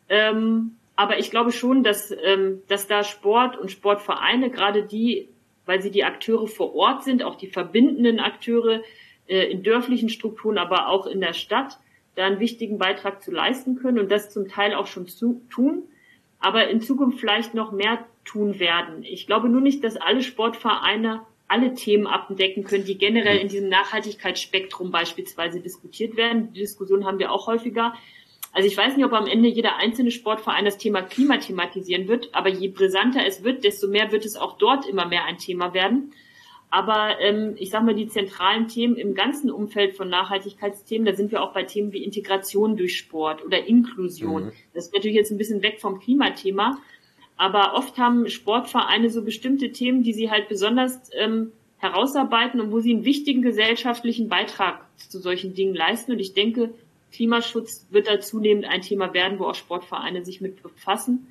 [0.08, 5.28] Ähm, aber ich glaube schon, dass, ähm, dass da Sport und Sportvereine, gerade die,
[5.66, 8.82] weil sie die Akteure vor Ort sind, auch die verbindenden Akteure
[9.26, 11.78] äh, in dörflichen Strukturen, aber auch in der Stadt,
[12.14, 15.84] da einen wichtigen Beitrag zu leisten können und das zum Teil auch schon zu tun,
[16.40, 19.04] aber in Zukunft vielleicht noch mehr tun werden.
[19.04, 23.68] Ich glaube nur nicht, dass alle Sportvereine alle Themen abdecken können, die generell in diesem
[23.68, 26.52] Nachhaltigkeitsspektrum beispielsweise diskutiert werden.
[26.54, 27.92] Die Diskussion haben wir auch häufiger.
[28.54, 32.34] Also ich weiß nicht, ob am Ende jeder einzelne Sportverein das Thema Klima thematisieren wird,
[32.34, 35.74] aber je brisanter es wird, desto mehr wird es auch dort immer mehr ein Thema
[35.74, 36.12] werden.
[36.70, 41.30] Aber ähm, ich sage mal, die zentralen Themen im ganzen Umfeld von Nachhaltigkeitsthemen, da sind
[41.30, 44.46] wir auch bei Themen wie Integration durch Sport oder Inklusion.
[44.46, 44.52] Mhm.
[44.72, 46.78] Das ist natürlich jetzt ein bisschen weg vom Klimathema.
[47.36, 52.80] Aber oft haben Sportvereine so bestimmte Themen, die sie halt besonders ähm, herausarbeiten und wo
[52.80, 56.12] sie einen wichtigen gesellschaftlichen Beitrag zu solchen Dingen leisten.
[56.12, 56.70] Und ich denke,
[57.12, 61.26] Klimaschutz wird da zunehmend ein Thema werden, wo auch Sportvereine sich mit befassen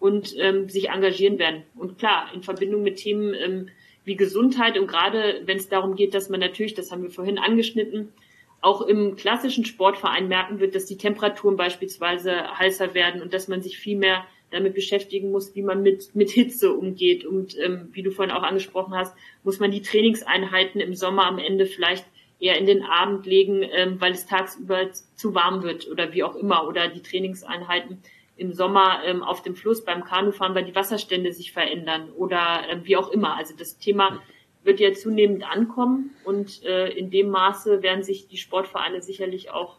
[0.00, 1.62] und ähm, sich engagieren werden.
[1.76, 3.68] Und klar, in Verbindung mit Themen ähm,
[4.04, 7.38] wie Gesundheit und gerade wenn es darum geht, dass man natürlich, das haben wir vorhin
[7.38, 8.12] angeschnitten,
[8.60, 13.62] auch im klassischen Sportverein merken wird, dass die Temperaturen beispielsweise heißer werden und dass man
[13.62, 17.24] sich viel mehr damit beschäftigen muss, wie man mit, mit Hitze umgeht.
[17.24, 21.38] Und ähm, wie du vorhin auch angesprochen hast, muss man die Trainingseinheiten im Sommer am
[21.38, 22.04] Ende vielleicht
[22.38, 26.36] eher in den Abend legen, ähm, weil es tagsüber zu warm wird oder wie auch
[26.36, 26.66] immer.
[26.66, 27.98] Oder die Trainingseinheiten
[28.36, 32.78] im Sommer ähm, auf dem Fluss beim Kanufahren, weil die Wasserstände sich verändern oder äh,
[32.84, 33.36] wie auch immer.
[33.36, 34.20] Also das Thema
[34.64, 39.76] wird ja zunehmend ankommen und äh, in dem Maße werden sich die Sportvereine sicherlich auch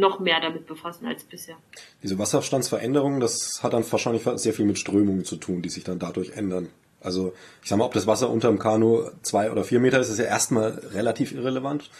[0.00, 1.56] noch mehr damit befassen als bisher.
[2.02, 5.98] Diese Wasserstandsveränderungen, das hat dann wahrscheinlich sehr viel mit Strömungen zu tun, die sich dann
[5.98, 6.68] dadurch ändern.
[7.00, 7.32] Also
[7.62, 10.18] ich sag mal, ob das Wasser unter dem Kanu zwei oder vier Meter ist, ist
[10.18, 11.90] ja erstmal relativ irrelevant.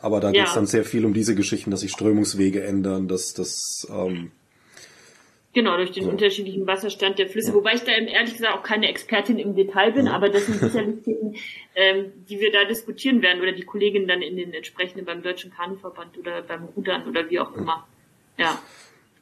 [0.00, 0.32] Aber da ja.
[0.32, 4.30] geht es dann sehr viel um diese Geschichten, dass sich Strömungswege ändern, dass das ähm,
[5.54, 6.10] Genau, durch den ja.
[6.10, 10.06] unterschiedlichen Wasserstand der Flüsse, wobei ich da ehrlich gesagt auch keine Expertin im Detail bin,
[10.06, 10.12] ja.
[10.12, 11.36] aber das sind sicherlich Themen,
[11.74, 15.50] ähm, die wir da diskutieren werden oder die Kolleginnen dann in den entsprechenden beim Deutschen
[15.50, 17.86] Kanuverband oder beim Rudern oder wie auch immer.
[18.36, 18.58] Ja.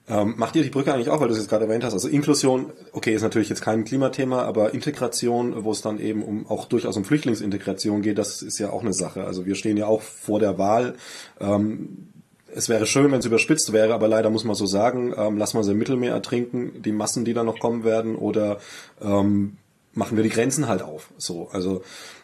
[0.09, 1.93] Ähm, macht ihr die Brücke eigentlich auch, weil du es jetzt gerade erwähnt hast?
[1.93, 6.47] Also Inklusion, okay, ist natürlich jetzt kein Klimathema, aber Integration, wo es dann eben um
[6.47, 9.25] auch durchaus um Flüchtlingsintegration geht, das ist ja auch eine Sache.
[9.25, 10.97] Also wir stehen ja auch vor der Wahl.
[11.41, 12.09] Ähm,
[12.57, 15.59] es wäre schön, wenn es überspitzt wäre, aber leider muss man so sagen, ähm, lassen
[15.59, 18.59] wir sie im Mittelmeer ertrinken, die Massen, die da noch kommen werden, oder
[19.03, 19.59] ähm,
[19.93, 21.11] machen wir die Grenzen halt auf.
[21.19, 21.83] So, also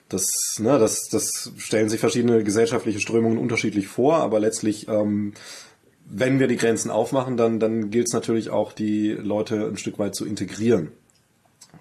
[0.09, 5.35] das, ne, das, das stellen sich verschiedene gesellschaftliche Strömungen unterschiedlich vor, aber letztlich, ähm,
[6.07, 9.99] wenn wir die Grenzen aufmachen, dann, dann gilt es natürlich auch, die Leute ein Stück
[9.99, 10.93] weit zu integrieren.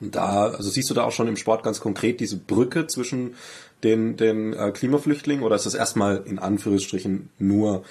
[0.01, 3.35] Und da, also siehst du da auch schon im Sport ganz konkret diese Brücke zwischen
[3.83, 7.83] den, den äh, Klimaflüchtlingen oder ist das erstmal in Anführungsstrichen nur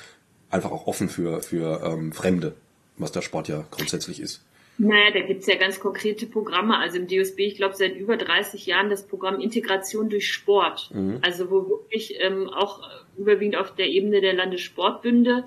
[0.50, 2.54] einfach auch offen für, für ähm, Fremde,
[2.96, 4.44] was der Sport ja grundsätzlich ist.
[4.78, 6.78] Naja, da gibt's ja ganz konkrete Programme.
[6.78, 10.90] Also im DSB, ich glaube, seit über 30 Jahren das Programm Integration durch Sport.
[10.94, 11.18] Mhm.
[11.20, 12.80] Also wo wirklich ähm, auch
[13.18, 15.44] überwiegend auf der Ebene der Landessportbünde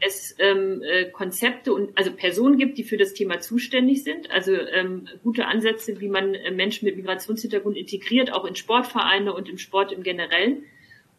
[0.00, 4.30] es ähm, äh, Konzepte und also Personen gibt, die für das Thema zuständig sind.
[4.30, 9.48] Also ähm, gute Ansätze, wie man äh, Menschen mit Migrationshintergrund integriert, auch in Sportvereine und
[9.48, 10.64] im Sport im Generellen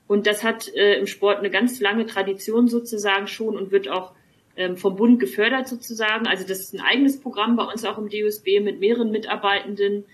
[0.08, 4.14] Und das hat äh, im Sport eine ganz lange Tradition sozusagen schon und wird auch
[4.58, 6.28] ähm, vom Bund gefördert sozusagen.
[6.28, 10.06] Also das ist ein eigenes Programm bei uns auch im DUSB mit mehreren Mitarbeitenden,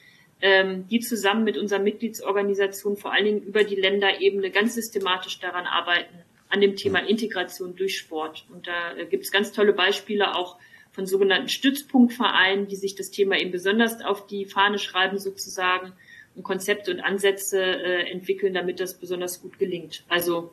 [0.42, 5.66] ähm, die zusammen mit unserer Mitgliedsorganisation vor allen Dingen über die Länderebene ganz systematisch daran
[5.66, 6.16] arbeiten,
[6.50, 8.46] an dem Thema Integration durch Sport.
[8.54, 10.58] Und da äh, gibt es ganz tolle Beispiele auch
[10.92, 15.94] von sogenannten Stützpunktvereinen, die sich das Thema eben besonders auf die Fahne schreiben sozusagen
[16.38, 20.04] und Konzepte und Ansätze äh, entwickeln, damit das besonders gut gelingt.
[20.08, 20.52] Also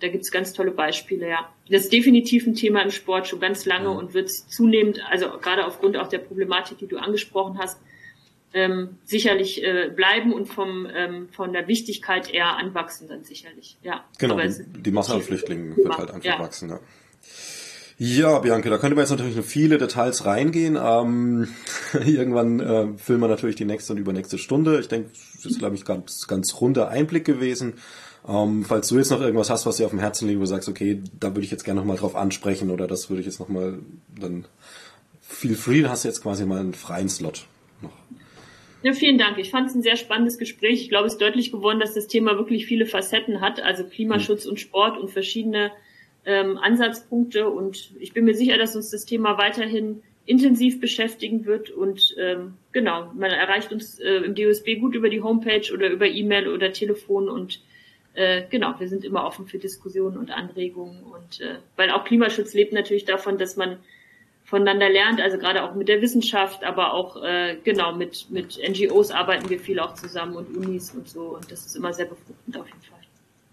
[0.00, 1.48] da gibt's ganz tolle Beispiele, ja.
[1.70, 5.64] Das ist definitiv ein Thema im Sport schon ganz lange und wird zunehmend, also gerade
[5.64, 7.80] aufgrund auch der Problematik, die du angesprochen hast,
[8.54, 13.78] ähm, sicherlich äh, bleiben und vom, ähm, von der Wichtigkeit eher anwachsen dann sicherlich.
[13.82, 14.04] Ja.
[14.18, 16.38] Genau, die, die Masse an Flüchtlingen wird halt einfach ja.
[16.38, 16.68] wachsen.
[16.68, 16.80] Ja.
[18.04, 20.76] Ja, Bianca, da könnte man jetzt natürlich noch viele Details reingehen.
[20.76, 21.46] Ähm,
[22.04, 24.80] irgendwann äh, füllen wir natürlich die nächste und übernächste Stunde.
[24.80, 27.74] Ich denke, das ist, glaube ich, ganz, ganz runder Einblick gewesen.
[28.28, 30.48] Ähm, falls du jetzt noch irgendwas hast, was dir auf dem Herzen liegt, wo du
[30.48, 33.38] sagst, okay, da würde ich jetzt gerne nochmal drauf ansprechen oder das würde ich jetzt
[33.38, 33.78] nochmal,
[34.18, 34.46] dann
[35.20, 37.46] feel free, hast du jetzt quasi mal einen freien Slot
[37.82, 37.92] noch.
[38.82, 39.38] Ja, vielen Dank.
[39.38, 40.82] Ich fand es ein sehr spannendes Gespräch.
[40.82, 44.44] Ich glaube, es ist deutlich geworden, dass das Thema wirklich viele Facetten hat, also Klimaschutz
[44.44, 45.70] und Sport und verschiedene
[46.24, 47.48] ähm, Ansatzpunkte.
[47.48, 51.70] Und ich bin mir sicher, dass uns das Thema weiterhin intensiv beschäftigen wird.
[51.70, 56.06] Und ähm, genau, man erreicht uns äh, im DUSB gut über die Homepage oder über
[56.06, 57.60] E-Mail oder Telefon und
[58.14, 62.52] äh, genau, wir sind immer offen für Diskussionen und Anregungen und äh, weil auch Klimaschutz
[62.52, 63.78] lebt natürlich davon, dass man
[64.44, 69.12] voneinander lernt, also gerade auch mit der Wissenschaft, aber auch äh, genau mit mit NGOs
[69.12, 72.58] arbeiten wir viel auch zusammen und Unis und so und das ist immer sehr befruchtend
[72.58, 72.91] auf jeden Fall.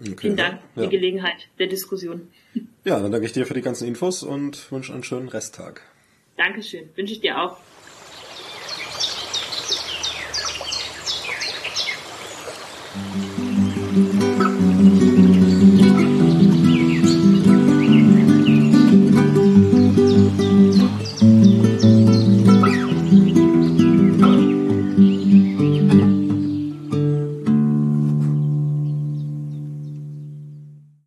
[0.01, 0.87] Okay, Vielen Dank für ja.
[0.87, 2.29] die Gelegenheit der Diskussion.
[2.85, 5.81] Ja, dann danke ich dir für die ganzen Infos und wünsche einen schönen Resttag.
[6.37, 7.57] Dankeschön, wünsche ich dir auch.
[12.95, 13.38] Mhm.